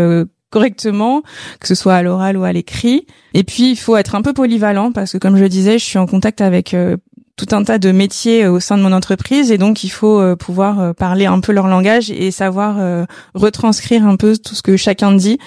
correctement, 0.51 1.23
que 1.59 1.67
ce 1.67 1.75
soit 1.75 1.95
à 1.95 2.03
l'oral 2.03 2.37
ou 2.37 2.45
à 2.45 2.53
l'écrit. 2.53 3.07
Et 3.33 3.43
puis, 3.43 3.73
il 3.73 3.77
faut 3.77 3.97
être 3.97 4.15
un 4.15 4.23
peu 4.23 4.33
polyvalent 4.33 4.93
parce 4.93 5.13
que, 5.13 5.19
comme 5.19 5.37
je 5.37 5.45
disais, 5.47 5.81
je 5.81 5.85
suis 5.85 5.99
en 5.99 6.07
contact 6.07 6.41
avec 6.41 6.77
tout 7.37 7.49
un 7.53 7.65
tas 7.65 7.79
de 7.79 7.91
métiers 7.91 8.47
au 8.47 8.61
sein 8.61 8.79
de 8.79 8.83
mon 8.83 8.93
entreprise 8.93 9.51
et 9.51 9.59
donc 9.59 9.83
il 9.83 9.89
faut 9.89 10.37
pouvoir 10.37 10.95
parler 10.95 11.27
un 11.27 11.41
peu 11.41 11.53
leur 11.53 11.67
langage 11.67 12.11
et 12.11 12.31
savoir 12.31 13.07
retranscrire 13.35 14.07
un 14.07 14.17
peu 14.17 14.37
tout 14.37 14.55
ce 14.55 14.63
que 14.63 14.77
chacun 14.77 15.13
dit 15.13 15.39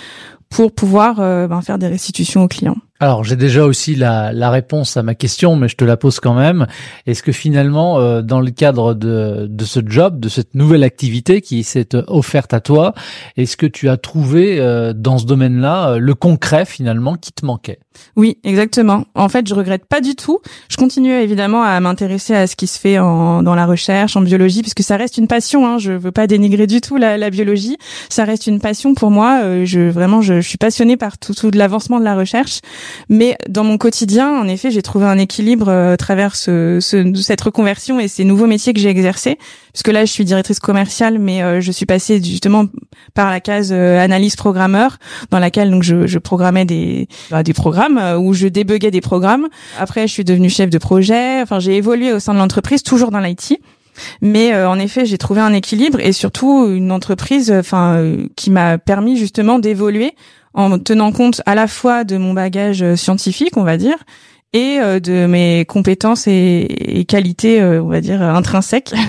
pour 0.50 0.74
pouvoir 0.74 1.20
euh, 1.20 1.48
ben, 1.48 1.62
faire 1.62 1.78
des 1.78 1.88
restitutions 1.88 2.44
aux 2.44 2.48
clients. 2.48 2.78
Alors 3.00 3.24
j'ai 3.24 3.36
déjà 3.36 3.64
aussi 3.64 3.96
la, 3.96 4.34
la, 4.34 4.50
réponse 4.50 4.98
à 4.98 5.04
ma 5.04 5.14
question, 5.14 5.56
mais 5.56 5.68
je 5.68 5.76
te 5.76 5.86
la 5.86 5.98
pose 5.98 6.20
quand 6.20 6.34
même. 6.34 6.66
Est-ce 7.06 7.22
que 7.22 7.32
finalement, 7.32 8.00
euh, 8.00 8.24
dans 8.24 8.40
le 8.40 8.50
cadre 8.50 8.96
de, 8.96 9.46
de 9.48 9.66
ce 9.66 9.82
job, 9.86 10.20
de 10.20 10.30
cette 10.30 10.56
nouvelle 10.56 10.84
activité 10.84 11.42
qui 11.42 11.64
s'est 11.64 11.90
offerte 12.08 12.56
à 12.56 12.60
toi, 12.60 12.94
est-ce 13.36 13.56
que 13.56 13.68
tu 13.68 13.88
as 13.88 13.98
trouvé 13.98 14.60
euh, 14.60 14.94
dans 14.94 15.20
ce 15.20 15.26
domaine-là 15.26 15.92
euh, 15.92 15.98
le 16.00 16.16
concret 16.16 16.66
finalement 16.66 17.16
qui 17.16 17.32
te 17.32 17.46
manquait? 17.46 17.80
Oui, 18.16 18.38
exactement. 18.44 19.06
En 19.14 19.30
fait, 19.30 19.48
je 19.48 19.54
regrette 19.54 19.86
pas 19.86 20.02
du 20.02 20.16
tout. 20.16 20.40
Je 20.70 20.78
continue 20.78 21.12
évidemment 21.12 21.64
à 21.64 21.80
m'intéresser 21.80 22.34
à 22.36 22.48
ce 22.48 22.56
qui 22.56 22.68
se 22.68 22.80
fait 22.80 22.98
en, 22.98 23.44
dans 23.44 23.56
la 23.56 23.66
recherche, 23.68 24.16
en 24.16 24.22
biologie, 24.22 24.62
puisque 24.62 24.84
ça 24.84 24.98
reste 24.98 25.18
une 25.18 25.28
passion. 25.28 25.68
Hein. 25.68 25.78
Je 25.78 25.92
veux 25.92 26.12
pas 26.12 26.26
dénigrer 26.26 26.66
du 26.66 26.82
tout 26.82 26.98
la, 26.98 27.18
la 27.18 27.30
biologie. 27.30 27.78
Ça 28.10 28.24
reste 28.24 28.48
une 28.48 28.60
passion 28.60 28.96
pour 28.96 29.12
moi. 29.12 29.66
je 29.66 29.90
vraiment, 29.90 30.22
je, 30.22 30.42
je 30.42 30.48
suis 30.48 30.58
passionnée 30.58 30.98
par 30.98 31.18
tout, 31.18 31.34
tout 31.34 31.52
l'avancement 31.54 32.00
de 32.00 32.04
la 32.04 32.16
recherche. 32.16 32.62
Mais 33.10 33.38
dans 33.50 33.64
mon 33.64 33.78
quotidien, 33.78 34.40
en 34.40 34.48
effet, 34.48 34.72
j'ai 34.72 34.82
trouvé 34.82 35.06
un 35.06 35.18
équilibre 35.18 35.70
euh, 35.70 35.94
à 35.94 35.98
travers 35.98 36.36
ce, 36.36 36.80
ce, 36.82 37.14
cette 37.16 37.42
reconversion 37.42 38.00
et 38.00 38.08
ces 38.08 38.24
nouveaux 38.24 38.48
métiers 38.48 38.74
que 38.74 38.80
j'ai 38.80 38.90
exercés. 38.90 39.38
Puisque 39.74 39.90
là, 39.90 40.06
je 40.06 40.12
suis 40.12 40.26
directrice 40.26 40.60
commerciale, 40.60 41.20
mais 41.20 41.44
euh, 41.44 41.62
je 41.62 41.72
suis 41.72 41.86
passée 41.86 42.22
justement 42.24 42.66
par 43.14 43.30
la 43.30 43.40
case 43.40 43.72
euh, 43.72 44.00
analyse 44.00 44.36
programmeur, 44.36 44.98
dans 45.30 45.40
laquelle 45.40 45.70
donc 45.70 45.84
je, 45.84 46.08
je 46.08 46.20
programmais 46.20 46.66
des 46.66 47.08
bah, 47.30 47.44
des 47.44 47.54
programmes 47.54 48.02
où 48.20 48.34
je 48.34 48.48
débuguais 48.48 48.92
des 48.92 49.02
programmes. 49.02 49.48
Après, 49.80 50.08
je 50.08 50.14
suis 50.14 50.24
devenue 50.24 50.50
chef 50.50 50.70
de 50.70 50.78
projet. 50.78 51.42
Enfin, 51.42 51.60
j'ai 51.60 51.76
évolué 51.76 52.12
au 52.14 52.20
sein 52.20 52.34
de 52.34 52.40
l'entreprise, 52.40 52.84
toujours 52.84 53.12
dans 53.12 53.20
l'IT. 53.20 53.60
Mais 54.22 54.56
en 54.56 54.78
effet, 54.78 55.08
j'ai 55.08 55.18
trouvé 55.18 55.42
un 55.42 55.54
équilibre 55.54 56.00
et 56.00 56.12
surtout 56.12 56.68
une 56.72 56.92
entreprise, 56.92 57.52
enfin, 57.52 58.00
qui 58.36 58.52
m'a 58.52 58.78
permis 58.78 59.18
justement 59.18 59.58
d'évoluer 59.58 60.14
en 60.58 60.80
tenant 60.80 61.12
compte 61.12 61.42
à 61.46 61.56
la 61.56 61.68
fois 61.68 62.04
de 62.04 62.18
mon 62.18 62.34
bagage 62.34 62.82
euh, 62.82 62.96
scientifique, 62.96 63.56
on 63.58 63.64
va 63.64 63.78
dire, 63.78 63.98
et 64.54 64.80
euh, 64.80 65.00
de 65.00 65.28
mes 65.28 65.66
compétences 65.66 66.26
et, 66.28 67.06
qualités, 67.08 67.62
euh, 67.62 67.82
on 67.82 67.88
va 67.88 68.02
dire, 68.02 68.22
intrinsèques. 68.22 68.94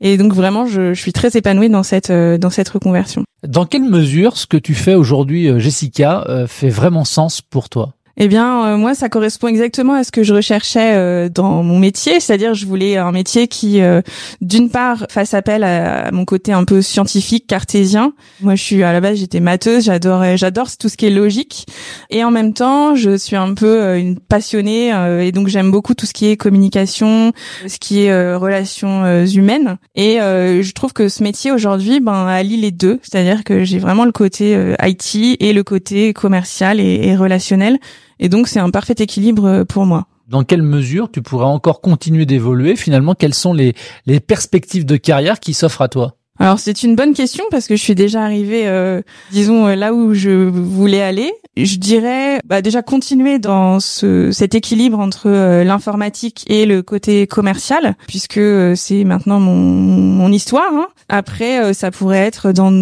Et 0.00 0.18
donc 0.18 0.34
vraiment, 0.34 0.66
je, 0.66 0.92
je, 0.92 1.00
suis 1.00 1.14
très 1.14 1.34
épanouie 1.36 1.70
dans 1.70 1.84
cette 1.84 2.12
dans 2.12 2.50
cette 2.50 2.68
reconversion. 2.68 3.24
Dans 3.46 3.64
quelle 3.64 3.84
mesure 3.84 4.36
ce 4.36 4.46
que 4.46 4.58
tu 4.58 4.74
fais 4.74 4.94
aujourd'hui, 4.94 5.48
Jessica, 5.58 6.26
fait 6.46 6.68
vraiment 6.68 7.04
sens 7.04 7.40
pour 7.40 7.70
toi? 7.70 7.94
Eh 8.16 8.28
bien, 8.28 8.66
euh, 8.66 8.76
moi, 8.76 8.94
ça 8.94 9.08
correspond 9.08 9.48
exactement 9.48 9.94
à 9.94 10.04
ce 10.04 10.12
que 10.12 10.22
je 10.22 10.32
recherchais 10.32 10.94
euh, 10.94 11.28
dans 11.28 11.64
mon 11.64 11.80
métier, 11.80 12.20
c'est-à-dire 12.20 12.54
je 12.54 12.64
voulais 12.64 12.96
un 12.96 13.10
métier 13.10 13.48
qui, 13.48 13.80
euh, 13.80 14.02
d'une 14.40 14.70
part, 14.70 15.06
fasse 15.10 15.34
appel 15.34 15.64
à, 15.64 16.12
mon 16.12 16.24
côté 16.24 16.52
un 16.52 16.64
peu 16.64 16.80
scientifique, 16.80 17.48
cartésien. 17.48 18.12
Moi, 18.40 18.54
je 18.54 18.62
suis 18.62 18.82
à 18.84 18.92
la 18.92 19.00
base, 19.00 19.18
j'étais 19.18 19.40
matheuse, 19.40 19.84
j'adorais, 19.84 20.36
j'adore 20.36 20.68
tout 20.78 20.88
ce 20.88 20.96
qui 20.96 21.06
est 21.06 21.10
logique, 21.10 21.66
et 22.10 22.22
en 22.22 22.30
même 22.30 22.54
temps, 22.54 22.94
je 22.94 23.16
suis 23.16 23.36
un 23.36 23.52
peu 23.54 23.98
une 23.98 24.20
passionnée, 24.20 24.92
et 25.20 25.32
donc 25.32 25.48
j'aime 25.48 25.70
beaucoup 25.70 25.94
tout 25.94 26.06
ce 26.06 26.12
qui 26.12 26.26
est 26.26 26.36
communication, 26.36 27.32
ce 27.66 27.78
qui 27.78 28.02
est 28.02 28.34
relations 28.34 29.24
humaines, 29.26 29.76
et 29.94 30.18
je 30.18 30.72
trouve 30.72 30.92
que 30.92 31.08
ce 31.08 31.22
métier 31.22 31.52
aujourd'hui, 31.52 32.00
ben, 32.00 32.26
allie 32.26 32.56
les 32.56 32.70
deux, 32.70 33.00
c'est-à-dire 33.02 33.44
que 33.44 33.64
j'ai 33.64 33.78
vraiment 33.78 34.04
le 34.04 34.12
côté 34.12 34.56
IT 34.82 35.36
et 35.40 35.52
le 35.52 35.62
côté 35.62 36.12
commercial 36.12 36.80
et 36.80 37.16
relationnel. 37.16 37.78
Et 38.24 38.30
donc 38.30 38.48
c'est 38.48 38.58
un 38.58 38.70
parfait 38.70 38.94
équilibre 39.00 39.44
euh, 39.44 39.64
pour 39.66 39.84
moi. 39.84 40.06
Dans 40.28 40.44
quelle 40.44 40.62
mesure 40.62 41.10
tu 41.12 41.20
pourrais 41.20 41.44
encore 41.44 41.82
continuer 41.82 42.24
d'évoluer 42.24 42.74
Finalement, 42.74 43.14
quelles 43.14 43.34
sont 43.34 43.52
les, 43.52 43.74
les 44.06 44.18
perspectives 44.18 44.86
de 44.86 44.96
carrière 44.96 45.40
qui 45.40 45.52
s'offrent 45.52 45.82
à 45.82 45.88
toi? 45.88 46.16
Alors 46.38 46.58
c'est 46.58 46.82
une 46.82 46.96
bonne 46.96 47.12
question 47.12 47.44
parce 47.50 47.66
que 47.66 47.76
je 47.76 47.82
suis 47.82 47.94
déjà 47.94 48.22
arrivée, 48.22 48.66
euh, 48.66 49.02
disons 49.30 49.66
euh, 49.66 49.74
là 49.74 49.92
où 49.92 50.14
je 50.14 50.30
voulais 50.48 51.02
aller. 51.02 51.34
Je 51.58 51.76
dirais 51.76 52.40
bah, 52.46 52.62
déjà 52.62 52.80
continuer 52.80 53.38
dans 53.38 53.78
ce, 53.78 54.30
cet 54.32 54.54
équilibre 54.54 54.98
entre 54.98 55.28
l'informatique 55.62 56.44
et 56.48 56.64
le 56.64 56.80
côté 56.82 57.26
commercial, 57.26 57.94
puisque 58.08 58.40
c'est 58.74 59.04
maintenant 59.04 59.38
mon, 59.38 59.54
mon 59.54 60.32
histoire. 60.32 60.72
Hein. 60.72 60.88
Après, 61.10 61.72
ça 61.74 61.90
pourrait 61.92 62.26
être 62.26 62.52
dans 62.52 62.72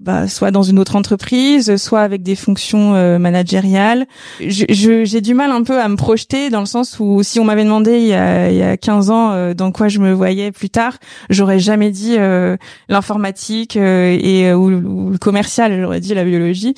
bah, 0.00 0.28
soit 0.28 0.52
dans 0.52 0.62
une 0.62 0.78
autre 0.78 0.94
entreprise, 0.94 1.76
soit 1.76 2.02
avec 2.02 2.22
des 2.22 2.36
fonctions 2.36 2.94
euh, 2.94 3.18
managériales. 3.18 4.06
J'ai 4.40 5.20
du 5.20 5.34
mal 5.34 5.50
un 5.50 5.64
peu 5.64 5.80
à 5.80 5.88
me 5.88 5.96
projeter 5.96 6.50
dans 6.50 6.60
le 6.60 6.66
sens 6.66 7.00
où 7.00 7.22
si 7.24 7.40
on 7.40 7.44
m'avait 7.44 7.64
demandé 7.64 7.98
il 7.98 8.06
y, 8.06 8.14
a, 8.14 8.48
il 8.50 8.56
y 8.56 8.62
a 8.62 8.76
15 8.76 9.10
ans 9.10 9.32
euh, 9.32 9.54
dans 9.54 9.72
quoi 9.72 9.88
je 9.88 9.98
me 9.98 10.12
voyais 10.12 10.52
plus 10.52 10.70
tard, 10.70 10.98
j'aurais 11.30 11.58
jamais 11.58 11.90
dit 11.90 12.14
euh, 12.16 12.56
l'informatique 12.88 13.74
et 13.74 14.52
ou, 14.52 14.70
ou, 14.70 15.10
le 15.10 15.18
commercial, 15.18 15.80
j'aurais 15.80 16.00
dit 16.00 16.14
la 16.14 16.24
biologie. 16.24 16.74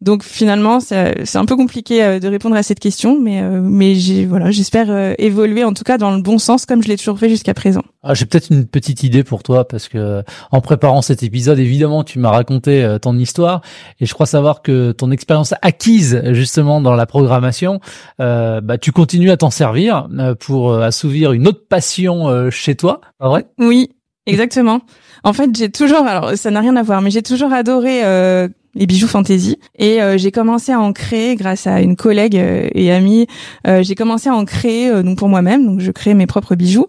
Donc 0.00 0.22
finalement, 0.22 0.80
c'est 0.80 1.36
un 1.36 1.44
peu 1.44 1.56
compliqué 1.56 2.02
euh, 2.02 2.18
de 2.18 2.28
répondre 2.28 2.56
à 2.56 2.62
cette 2.62 2.80
question, 2.80 3.18
mais 3.20 3.40
euh, 3.40 3.60
mais 3.62 3.94
j'ai 3.94 4.26
voilà, 4.26 4.50
j'espère 4.50 4.90
euh, 4.90 5.14
évoluer 5.18 5.64
en 5.64 5.72
tout 5.72 5.84
cas 5.84 5.98
dans 5.98 6.14
le 6.14 6.20
bon 6.20 6.38
sens 6.38 6.66
comme 6.66 6.82
je 6.82 6.88
l'ai 6.88 6.96
toujours 6.96 7.18
fait 7.18 7.28
jusqu'à 7.28 7.54
présent. 7.54 7.82
Ah, 8.02 8.14
j'ai 8.14 8.26
peut-être 8.26 8.50
une 8.50 8.66
petite 8.66 9.02
idée 9.02 9.24
pour 9.24 9.42
toi 9.42 9.66
parce 9.66 9.88
que 9.88 10.22
en 10.50 10.60
préparant 10.60 11.00
cet 11.00 11.22
épisode, 11.22 11.58
évidemment, 11.58 12.04
tu 12.04 12.18
m'as 12.18 12.30
raconté 12.30 12.96
ton 13.00 13.16
histoire 13.16 13.62
et 14.00 14.06
je 14.06 14.12
crois 14.12 14.26
savoir 14.26 14.62
que 14.62 14.92
ton 14.92 15.10
expérience 15.10 15.54
acquise 15.62 16.20
justement 16.32 16.80
dans 16.80 16.94
la 16.94 17.06
programmation, 17.06 17.80
bah 18.18 18.78
tu 18.80 18.92
continues 18.92 19.30
à 19.30 19.38
t'en 19.38 19.50
servir 19.50 20.08
pour 20.40 20.74
assouvir 20.74 21.32
une 21.32 21.48
autre 21.48 21.66
passion 21.66 22.50
chez 22.50 22.74
toi, 22.74 23.00
pas 23.18 23.28
vrai? 23.28 23.46
Oui, 23.58 23.90
exactement. 24.26 24.82
En 25.22 25.32
fait, 25.32 25.56
j'ai 25.56 25.70
toujours, 25.70 26.06
alors 26.06 26.36
ça 26.36 26.50
n'a 26.50 26.60
rien 26.60 26.76
à 26.76 26.82
voir, 26.82 27.00
mais 27.00 27.10
j'ai 27.10 27.22
toujours 27.22 27.54
adoré 27.54 28.02
les 28.74 28.86
bijoux 28.86 29.08
fantaisie. 29.08 29.58
Et 29.78 30.02
euh, 30.02 30.18
j'ai 30.18 30.30
commencé 30.30 30.72
à 30.72 30.80
en 30.80 30.92
créer 30.92 31.36
grâce 31.36 31.66
à 31.66 31.80
une 31.80 31.96
collègue 31.96 32.36
euh, 32.36 32.68
et 32.74 32.92
amie. 32.92 33.26
Euh, 33.66 33.82
j'ai 33.82 33.94
commencé 33.94 34.28
à 34.28 34.34
en 34.34 34.44
créer 34.44 34.90
donc 35.02 35.18
pour 35.18 35.28
moi-même. 35.28 35.64
Donc 35.64 35.80
je 35.80 35.90
crée 35.90 36.14
mes 36.14 36.26
propres 36.26 36.54
bijoux. 36.54 36.86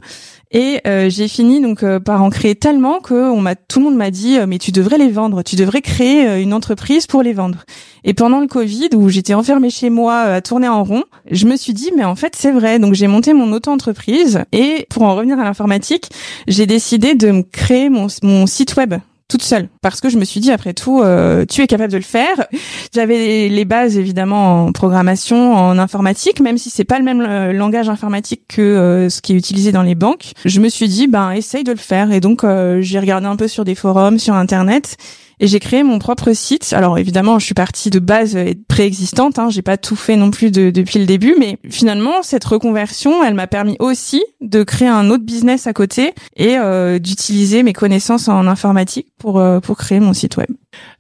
Et 0.51 0.80
j'ai 1.10 1.27
fini 1.27 1.60
donc 1.60 1.84
par 2.00 2.24
en 2.24 2.30
créer 2.30 2.56
tellement 2.56 3.01
que 3.01 3.13
on 3.13 3.42
m'a 3.42 3.56
tout 3.56 3.80
le 3.80 3.86
monde 3.86 3.98
m'a 3.98 4.10
dit 4.10 4.38
mais 4.48 4.58
tu 4.58 4.72
devrais 4.72 4.98
les 4.98 5.10
vendre, 5.10 5.44
tu 5.44 5.58
devrais 5.58 5.82
créer 5.82 6.42
une 6.42 6.54
entreprise 6.54 7.08
pour 7.08 7.24
les 7.24 7.34
vendre. 7.34 7.65
Et 8.06 8.13
pendant 8.13 8.39
le 8.39 8.48
Covid 8.48 8.89
où 8.96 9.10
j'étais 9.10 9.34
enfermée 9.34 9.70
chez 9.70 9.89
moi 9.89 10.20
à 10.20 10.42
tourner 10.42 10.70
en 10.70 10.86
rond, 10.86 11.04
je 11.30 11.46
me 11.46 11.58
suis 11.58 11.74
dit 11.74 11.92
mais 11.98 12.06
en 12.06 12.15
fait 12.15 12.38
c'est 12.38 12.51
vrai. 12.51 12.80
Donc 12.80 12.94
j'ai 12.94 13.08
monté 13.08 13.34
mon 13.34 13.51
auto-entreprise 13.51 14.44
et 14.54 14.86
pour 14.89 15.01
en 15.01 15.15
revenir 15.15 15.38
à 15.39 15.44
l'informatique, 15.44 16.10
j'ai 16.48 16.68
décidé 16.68 17.15
de 17.15 17.32
me 17.32 17.42
créer 17.42 17.89
mon, 17.89 18.08
mon 18.24 18.48
site 18.48 18.77
web 18.77 18.94
toute 19.27 19.41
seule. 19.41 19.70
Parce 19.82 20.01
que 20.01 20.10
je 20.10 20.17
me 20.17 20.25
suis 20.25 20.39
dit 20.39 20.51
après 20.51 20.74
tout 20.74 21.01
euh, 21.01 21.46
tu 21.50 21.62
es 21.62 21.67
capable 21.67 21.91
de 21.91 21.98
le 21.98 22.03
faire. 22.03 22.46
J'avais 22.94 23.50
les 23.50 23.65
bases 23.65 23.98
évidemment 23.98 24.65
en 24.65 24.72
programmation 24.72 25.53
en 25.53 25.79
informatique 25.79 26.39
même 26.39 26.58
si 26.58 26.70
c'est 26.70 26.84
pas 26.84 27.00
le 27.00 27.05
même 27.05 27.22
euh, 27.22 27.51
langage 27.51 27.89
informatique 27.89 28.44
que 28.48 28.62
euh, 28.62 29.10
ce 29.10 29.22
qui 29.22 29.34
est 29.34 29.36
utilisé 29.36 29.72
dans 29.72 29.82
les 29.82 29.96
banques. 29.96 30.34
Je 30.46 30.60
me 30.60 30.70
suis 30.70 30.88
dit 30.88 31.08
ben 31.08 31.32
essaye 31.32 31.63
de 31.63 31.72
le 31.72 31.77
faire. 31.77 32.12
Et 32.12 32.20
donc 32.20 32.46
j'ai 32.79 33.00
regardé 33.00 33.27
un 33.27 33.36
peu 33.36 33.48
sur 33.48 33.65
des 33.65 33.75
forums 33.75 34.20
sur 34.20 34.36
internet 34.36 34.98
et 35.39 35.48
j'ai 35.48 35.60
créé 35.60 35.84
mon 35.84 36.00
propre 36.00 36.34
site. 36.34 36.74
Alors 36.74 36.98
évidemment, 36.98 37.39
je 37.39 37.46
suis 37.46 37.54
partie 37.54 37.89
de 37.89 38.00
base 38.00 38.38
préexistante, 38.68 39.39
hein, 39.39 39.50
j'ai 39.50 39.62
pas 39.62 39.77
tout 39.77 39.96
fait 39.96 40.15
non 40.15 40.32
plus 40.32 40.51
depuis 40.51 41.00
le 41.00 41.06
début, 41.06 41.36
mais 41.39 41.58
finalement 41.70 42.22
cette 42.22 42.46
reconversion, 42.46 43.24
elle 43.24 43.34
m'a 43.34 43.48
permis 43.48 43.75
aussi 43.80 44.24
de 44.42 44.63
créer 44.63 44.88
un 44.88 45.10
autre 45.10 45.24
business 45.24 45.68
à 45.68 45.74
côté 45.74 46.13
et 46.36 46.58
euh, 46.58 47.00
d'utiliser 47.00 47.63
mes 47.63 47.74
connaissances 47.74 48.27
en 48.27 48.48
informatique 48.48 49.08
pour 49.18 49.39
euh, 49.39 49.60
pour 49.60 49.77
créer 49.77 50.00
mon 50.00 50.13
site 50.13 50.38
web. 50.38 50.50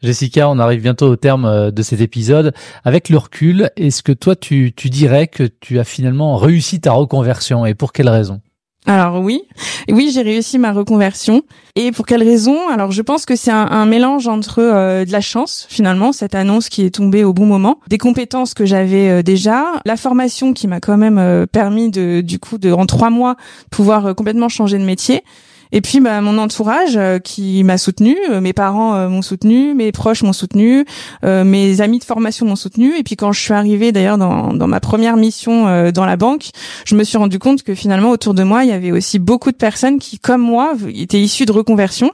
Jessica, 0.01 0.49
on 0.49 0.59
arrive 0.59 0.81
bientôt 0.81 1.07
au 1.07 1.15
terme 1.15 1.45
euh, 1.45 1.71
de 1.71 1.81
cet 1.81 2.01
épisode. 2.01 2.53
Avec 2.83 3.09
le 3.09 3.17
recul, 3.17 3.69
est-ce 3.75 4.03
que 4.03 4.11
toi 4.11 4.35
tu 4.35 4.73
tu 4.75 4.89
dirais 4.89 5.27
que 5.27 5.43
tu 5.43 5.79
as 5.79 5.83
finalement 5.83 6.37
réussi 6.37 6.81
ta 6.81 6.91
reconversion 6.91 7.65
et 7.65 7.73
pour 7.73 7.93
quelle 7.93 8.09
raison? 8.09 8.41
Alors 8.87 9.19
oui, 9.19 9.41
oui, 9.89 10.11
j'ai 10.13 10.21
réussi 10.21 10.59
ma 10.59 10.71
reconversion. 10.71 11.41
Et 11.75 11.91
pour 11.91 12.05
quelle 12.05 12.23
raison? 12.23 12.69
Alors 12.69 12.91
je 12.91 13.01
pense 13.01 13.25
que 13.25 13.35
c'est 13.35 13.51
un, 13.51 13.85
mélange 13.85 14.27
entre 14.27 14.61
euh, 14.61 15.05
de 15.05 15.11
la 15.11 15.21
chance 15.21 15.65
finalement, 15.69 16.11
cette 16.11 16.35
annonce 16.35 16.69
qui 16.69 16.85
est 16.85 16.91
tombée 16.91 17.23
au 17.23 17.33
bon 17.33 17.45
moment, 17.45 17.79
des 17.87 17.97
compétences 17.97 18.53
que 18.53 18.65
j'avais 18.65 19.09
euh, 19.09 19.23
déjà, 19.23 19.65
la 19.85 19.97
formation 19.97 20.53
qui 20.53 20.67
m'a 20.67 20.79
quand 20.79 20.97
même 20.97 21.17
euh, 21.17 21.45
permis 21.47 21.89
de, 21.89 22.21
du 22.21 22.39
coup, 22.39 22.57
de 22.57 22.71
en 22.71 22.85
trois 22.85 23.09
mois 23.09 23.35
pouvoir 23.71 24.15
complètement 24.15 24.49
changer 24.49 24.77
de 24.77 24.85
métier. 24.85 25.23
Et 25.71 25.81
puis 25.81 25.99
bah, 25.99 26.21
mon 26.21 26.37
entourage 26.37 26.95
euh, 26.95 27.19
qui 27.19 27.63
m'a 27.63 27.77
soutenu, 27.77 28.17
euh, 28.29 28.41
mes 28.41 28.53
parents 28.53 28.95
euh, 28.95 29.09
m'ont 29.09 29.21
soutenu, 29.21 29.73
mes 29.73 29.91
proches 29.91 30.23
m'ont 30.23 30.33
soutenu, 30.33 30.85
mes 31.23 31.81
amis 31.81 31.99
de 31.99 32.03
formation 32.03 32.45
m'ont 32.45 32.55
soutenu. 32.55 32.97
Et 32.97 33.03
puis 33.03 33.15
quand 33.15 33.31
je 33.31 33.39
suis 33.39 33.53
arrivée 33.53 33.91
d'ailleurs 33.91 34.17
dans, 34.17 34.53
dans 34.53 34.67
ma 34.67 34.79
première 34.79 35.17
mission 35.17 35.91
dans 35.91 36.05
la 36.05 36.17
banque, 36.17 36.49
je 36.85 36.95
me 36.95 37.03
suis 37.03 37.17
rendu 37.17 37.39
compte 37.39 37.63
que 37.63 37.75
finalement 37.75 38.11
autour 38.11 38.33
de 38.33 38.43
moi 38.43 38.63
il 38.63 38.69
y 38.69 38.73
avait 38.73 38.91
aussi 38.91 39.19
beaucoup 39.19 39.51
de 39.51 39.57
personnes 39.57 39.99
qui, 39.99 40.19
comme 40.19 40.41
moi, 40.41 40.73
étaient 40.93 41.19
issues 41.19 41.45
de 41.45 41.51
reconversion. 41.51 42.11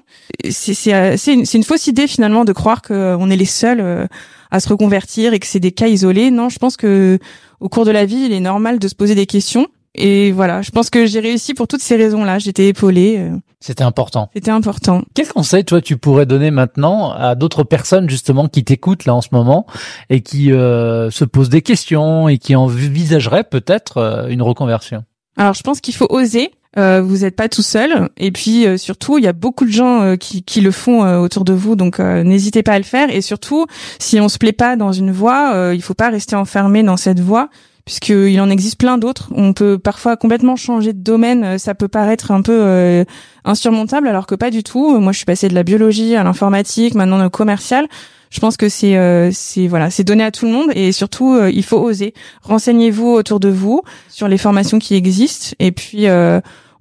C'est 0.50 0.74
c'est 0.74 1.34
une, 1.34 1.46
une 1.54 1.64
fausse 1.64 1.88
idée 1.88 2.08
finalement 2.08 2.46
de 2.46 2.54
croire 2.54 2.82
qu'on 2.82 3.30
est 3.30 3.38
les 3.38 3.46
seuls 3.46 4.08
à 4.52 4.60
se 4.60 4.70
reconvertir 4.70 5.34
et 5.34 5.40
que 5.40 5.48
c'est 5.48 5.60
des 5.60 5.72
cas 5.72 5.88
isolés. 5.88 6.32
Non, 6.32 6.50
je 6.50 6.60
pense 6.60 6.78
que 6.78 7.20
au 7.60 7.70
cours 7.70 7.86
de 7.86 7.92
la 7.92 8.06
vie, 8.06 8.26
il 8.26 8.34
est 8.34 8.40
normal 8.40 8.80
de 8.80 8.88
se 8.88 8.96
poser 8.96 9.16
des 9.16 9.26
questions 9.26 9.68
Et 9.94 10.32
voilà, 10.32 10.62
je 10.62 10.72
pense 10.72 10.90
que 10.90 11.06
j'ai 11.06 11.20
réussi 11.20 11.54
pour 11.54 11.68
toutes 11.68 11.82
ces 11.82 11.98
raisons-là. 11.98 12.40
J'étais 12.40 12.68
épaulée. 12.68 13.18
Euh, 13.20 13.36
C'était 13.60 13.84
important. 13.84 14.30
C'était 14.34 14.52
important. 14.52 15.04
Quel 15.14 15.28
conseil, 15.28 15.66
toi, 15.66 15.82
tu 15.82 15.98
pourrais 15.98 16.26
donner 16.26 16.50
maintenant 16.50 17.12
à 17.12 17.36
d'autres 17.36 17.64
personnes 17.64 18.10
justement 18.10 18.48
qui 18.48 18.64
t'écoutent 18.64 19.06
là 19.06 19.16
en 19.16 19.22
ce 19.22 19.30
moment 19.32 19.66
et 20.10 20.22
qui 20.22 20.54
euh, 20.54 21.10
se 21.10 21.26
posent 21.26 21.50
des 21.50 21.62
questions 21.62 22.30
et 22.30 22.38
qui 22.38 22.56
envisageraient 22.56 23.44
peut-être 23.44 23.98
euh, 23.98 24.28
une 24.30 24.42
reconversion? 24.42 25.04
Alors, 25.36 25.54
je 25.54 25.64
pense 25.64 25.82
qu'il 25.82 25.96
faut 25.96 26.08
oser. 26.10 26.52
Euh, 26.78 27.02
vous 27.02 27.20
n'êtes 27.20 27.36
pas 27.36 27.50
tout 27.50 27.62
seul. 27.62 28.10
Et 28.18 28.32
puis 28.32 28.66
euh, 28.66 28.78
surtout, 28.78 29.18
il 29.18 29.24
y 29.24 29.28
a 29.28 29.34
beaucoup 29.34 29.66
de 29.66 29.72
gens 29.72 30.02
euh, 30.02 30.16
qui, 30.16 30.44
qui, 30.44 30.62
le 30.62 30.72
font 30.72 31.02
autour 31.20 31.44
de 31.44 31.54
vous, 31.54 31.76
donc 31.76 32.00
n'hésitez 32.00 32.64
pas 32.64 32.74
à 32.74 32.78
le 32.78 32.86
faire. 32.86 33.14
Et 33.14 33.22
surtout, 33.22 33.66
si 34.00 34.20
on 34.20 34.30
se 34.30 34.38
plaît 34.38 34.54
pas 34.54 34.76
dans 34.76 34.92
une 34.92 35.12
voie, 35.12 35.74
il 35.74 35.82
faut 35.82 35.94
pas 35.94 36.10
rester 36.10 36.36
enfermé 36.36 36.84
dans 36.84 36.98
cette 36.98 37.20
voie 37.20 37.50
puisqu'il 37.92 38.40
en 38.40 38.50
existe 38.50 38.80
plein 38.80 38.98
d'autres. 38.98 39.28
On 39.36 39.52
peut 39.52 39.78
parfois 39.78 40.16
complètement 40.16 40.56
changer 40.56 40.94
de 40.94 41.04
domaine. 41.04 41.44
Euh, 41.44 41.58
ça 41.58 41.76
peut 41.76 41.90
paraître 41.90 42.32
un 42.32 42.42
peu 42.42 42.58
euh, 42.58 43.04
insurmontable, 43.44 44.08
alors 44.08 44.28
que 44.28 44.36
pas 44.36 44.50
du 44.50 44.64
tout. 44.64 44.98
Moi, 45.02 45.12
je 45.12 45.18
suis 45.18 45.26
passée 45.26 45.50
de 45.50 45.54
la 45.54 45.64
biologie 45.64 46.16
à 46.16 46.24
l'informatique, 46.24 46.96
maintenant 46.96 47.26
au 47.26 47.30
commercial. 47.30 47.88
Je 48.30 48.40
pense 48.40 48.56
que 48.56 48.70
c'est 48.70 48.96
euh, 48.96 49.30
c'est 49.34 49.68
voilà, 49.68 49.90
c'est 49.90 50.06
donné 50.06 50.24
à 50.24 50.32
tout 50.32 50.46
le 50.46 50.54
monde 50.54 50.70
et 50.74 50.94
surtout 50.94 51.38
il 51.48 51.64
faut 51.66 51.80
oser. 51.80 52.14
Renseignez-vous 52.44 53.10
autour 53.10 53.42
de 53.42 53.50
vous 53.50 53.82
sur 54.08 54.30
les 54.30 54.38
formations 54.38 54.80
qui 54.80 54.96
existent 54.96 55.54
et 55.60 55.74
puis 55.74 56.06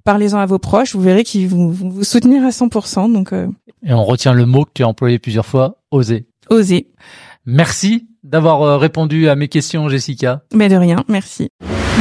parlez-en 0.05 0.37
à 0.37 0.45
vos 0.45 0.59
proches. 0.59 0.95
Vous 0.95 1.01
verrez 1.01 1.25
qu'ils 1.25 1.49
vont, 1.49 1.67
vous 1.67 2.05
soutenir 2.05 2.45
à 2.45 2.51
100%. 2.51 3.11
Donc 3.11 3.33
et 3.33 3.91
on 3.91 4.05
retient 4.05 4.31
le 4.31 4.45
mot 4.45 4.63
que 4.63 4.71
tu 4.75 4.83
as 4.83 4.87
employé 4.87 5.19
plusieurs 5.19 5.45
fois, 5.45 5.75
oser. 5.91 6.25
Oser. 6.49 6.87
Merci 7.45 8.07
d'avoir 8.23 8.61
euh, 8.61 8.77
répondu 8.77 9.27
à 9.29 9.35
mes 9.35 9.47
questions, 9.47 9.89
Jessica. 9.89 10.43
Mais 10.53 10.69
de 10.69 10.75
rien, 10.75 11.03
merci. 11.07 11.49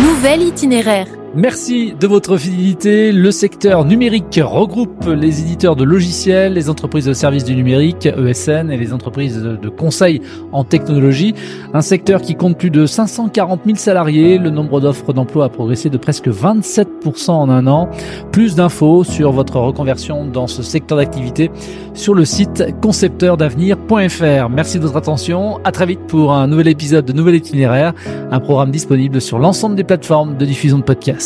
Nouvel 0.02 0.42
itinéraire. 0.42 1.06
Merci 1.36 1.94
de 1.98 2.08
votre 2.08 2.36
fidélité. 2.38 3.12
Le 3.12 3.30
secteur 3.30 3.84
numérique 3.84 4.40
regroupe 4.42 5.06
les 5.06 5.40
éditeurs 5.40 5.76
de 5.76 5.84
logiciels, 5.84 6.54
les 6.54 6.68
entreprises 6.68 7.04
de 7.04 7.12
services 7.12 7.44
du 7.44 7.54
numérique, 7.54 8.06
ESN, 8.06 8.72
et 8.72 8.76
les 8.76 8.92
entreprises 8.92 9.40
de 9.40 9.68
conseil 9.68 10.22
en 10.50 10.64
technologie. 10.64 11.34
Un 11.72 11.82
secteur 11.82 12.20
qui 12.20 12.34
compte 12.34 12.58
plus 12.58 12.70
de 12.70 12.84
540 12.84 13.60
000 13.64 13.76
salariés. 13.76 14.38
Le 14.38 14.50
nombre 14.50 14.80
d'offres 14.80 15.12
d'emploi 15.12 15.44
a 15.44 15.48
progressé 15.48 15.88
de 15.88 15.98
presque 15.98 16.26
27% 16.26 17.30
en 17.30 17.48
un 17.48 17.68
an. 17.68 17.88
Plus 18.32 18.56
d'infos 18.56 19.04
sur 19.04 19.30
votre 19.30 19.56
reconversion 19.56 20.24
dans 20.24 20.48
ce 20.48 20.64
secteur 20.64 20.98
d'activité 20.98 21.52
sur 21.94 22.14
le 22.14 22.24
site 22.24 22.64
concepteurdavenir.fr. 22.82 24.48
Merci 24.48 24.78
de 24.78 24.82
votre 24.84 24.96
attention. 24.96 25.60
À 25.62 25.70
très 25.70 25.86
vite 25.86 26.00
pour 26.08 26.32
un 26.32 26.48
nouvel 26.48 26.66
épisode 26.66 27.04
de 27.04 27.12
Nouvel 27.12 27.36
Itinéraire, 27.36 27.94
un 28.32 28.40
programme 28.40 28.72
disponible 28.72 29.20
sur 29.20 29.38
l'ensemble 29.38 29.76
des 29.76 29.84
plateformes 29.84 30.36
de 30.36 30.44
diffusion 30.44 30.78
de 30.78 30.82
podcasts. 30.82 31.19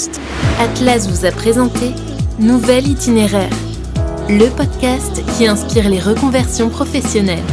Atlas 0.58 1.08
vous 1.08 1.24
a 1.24 1.30
présenté 1.30 1.94
Nouvel 2.40 2.88
itinéraire, 2.88 3.52
le 4.28 4.48
podcast 4.48 5.22
qui 5.36 5.46
inspire 5.46 5.88
les 5.88 6.00
reconversions 6.00 6.68
professionnelles. 6.68 7.44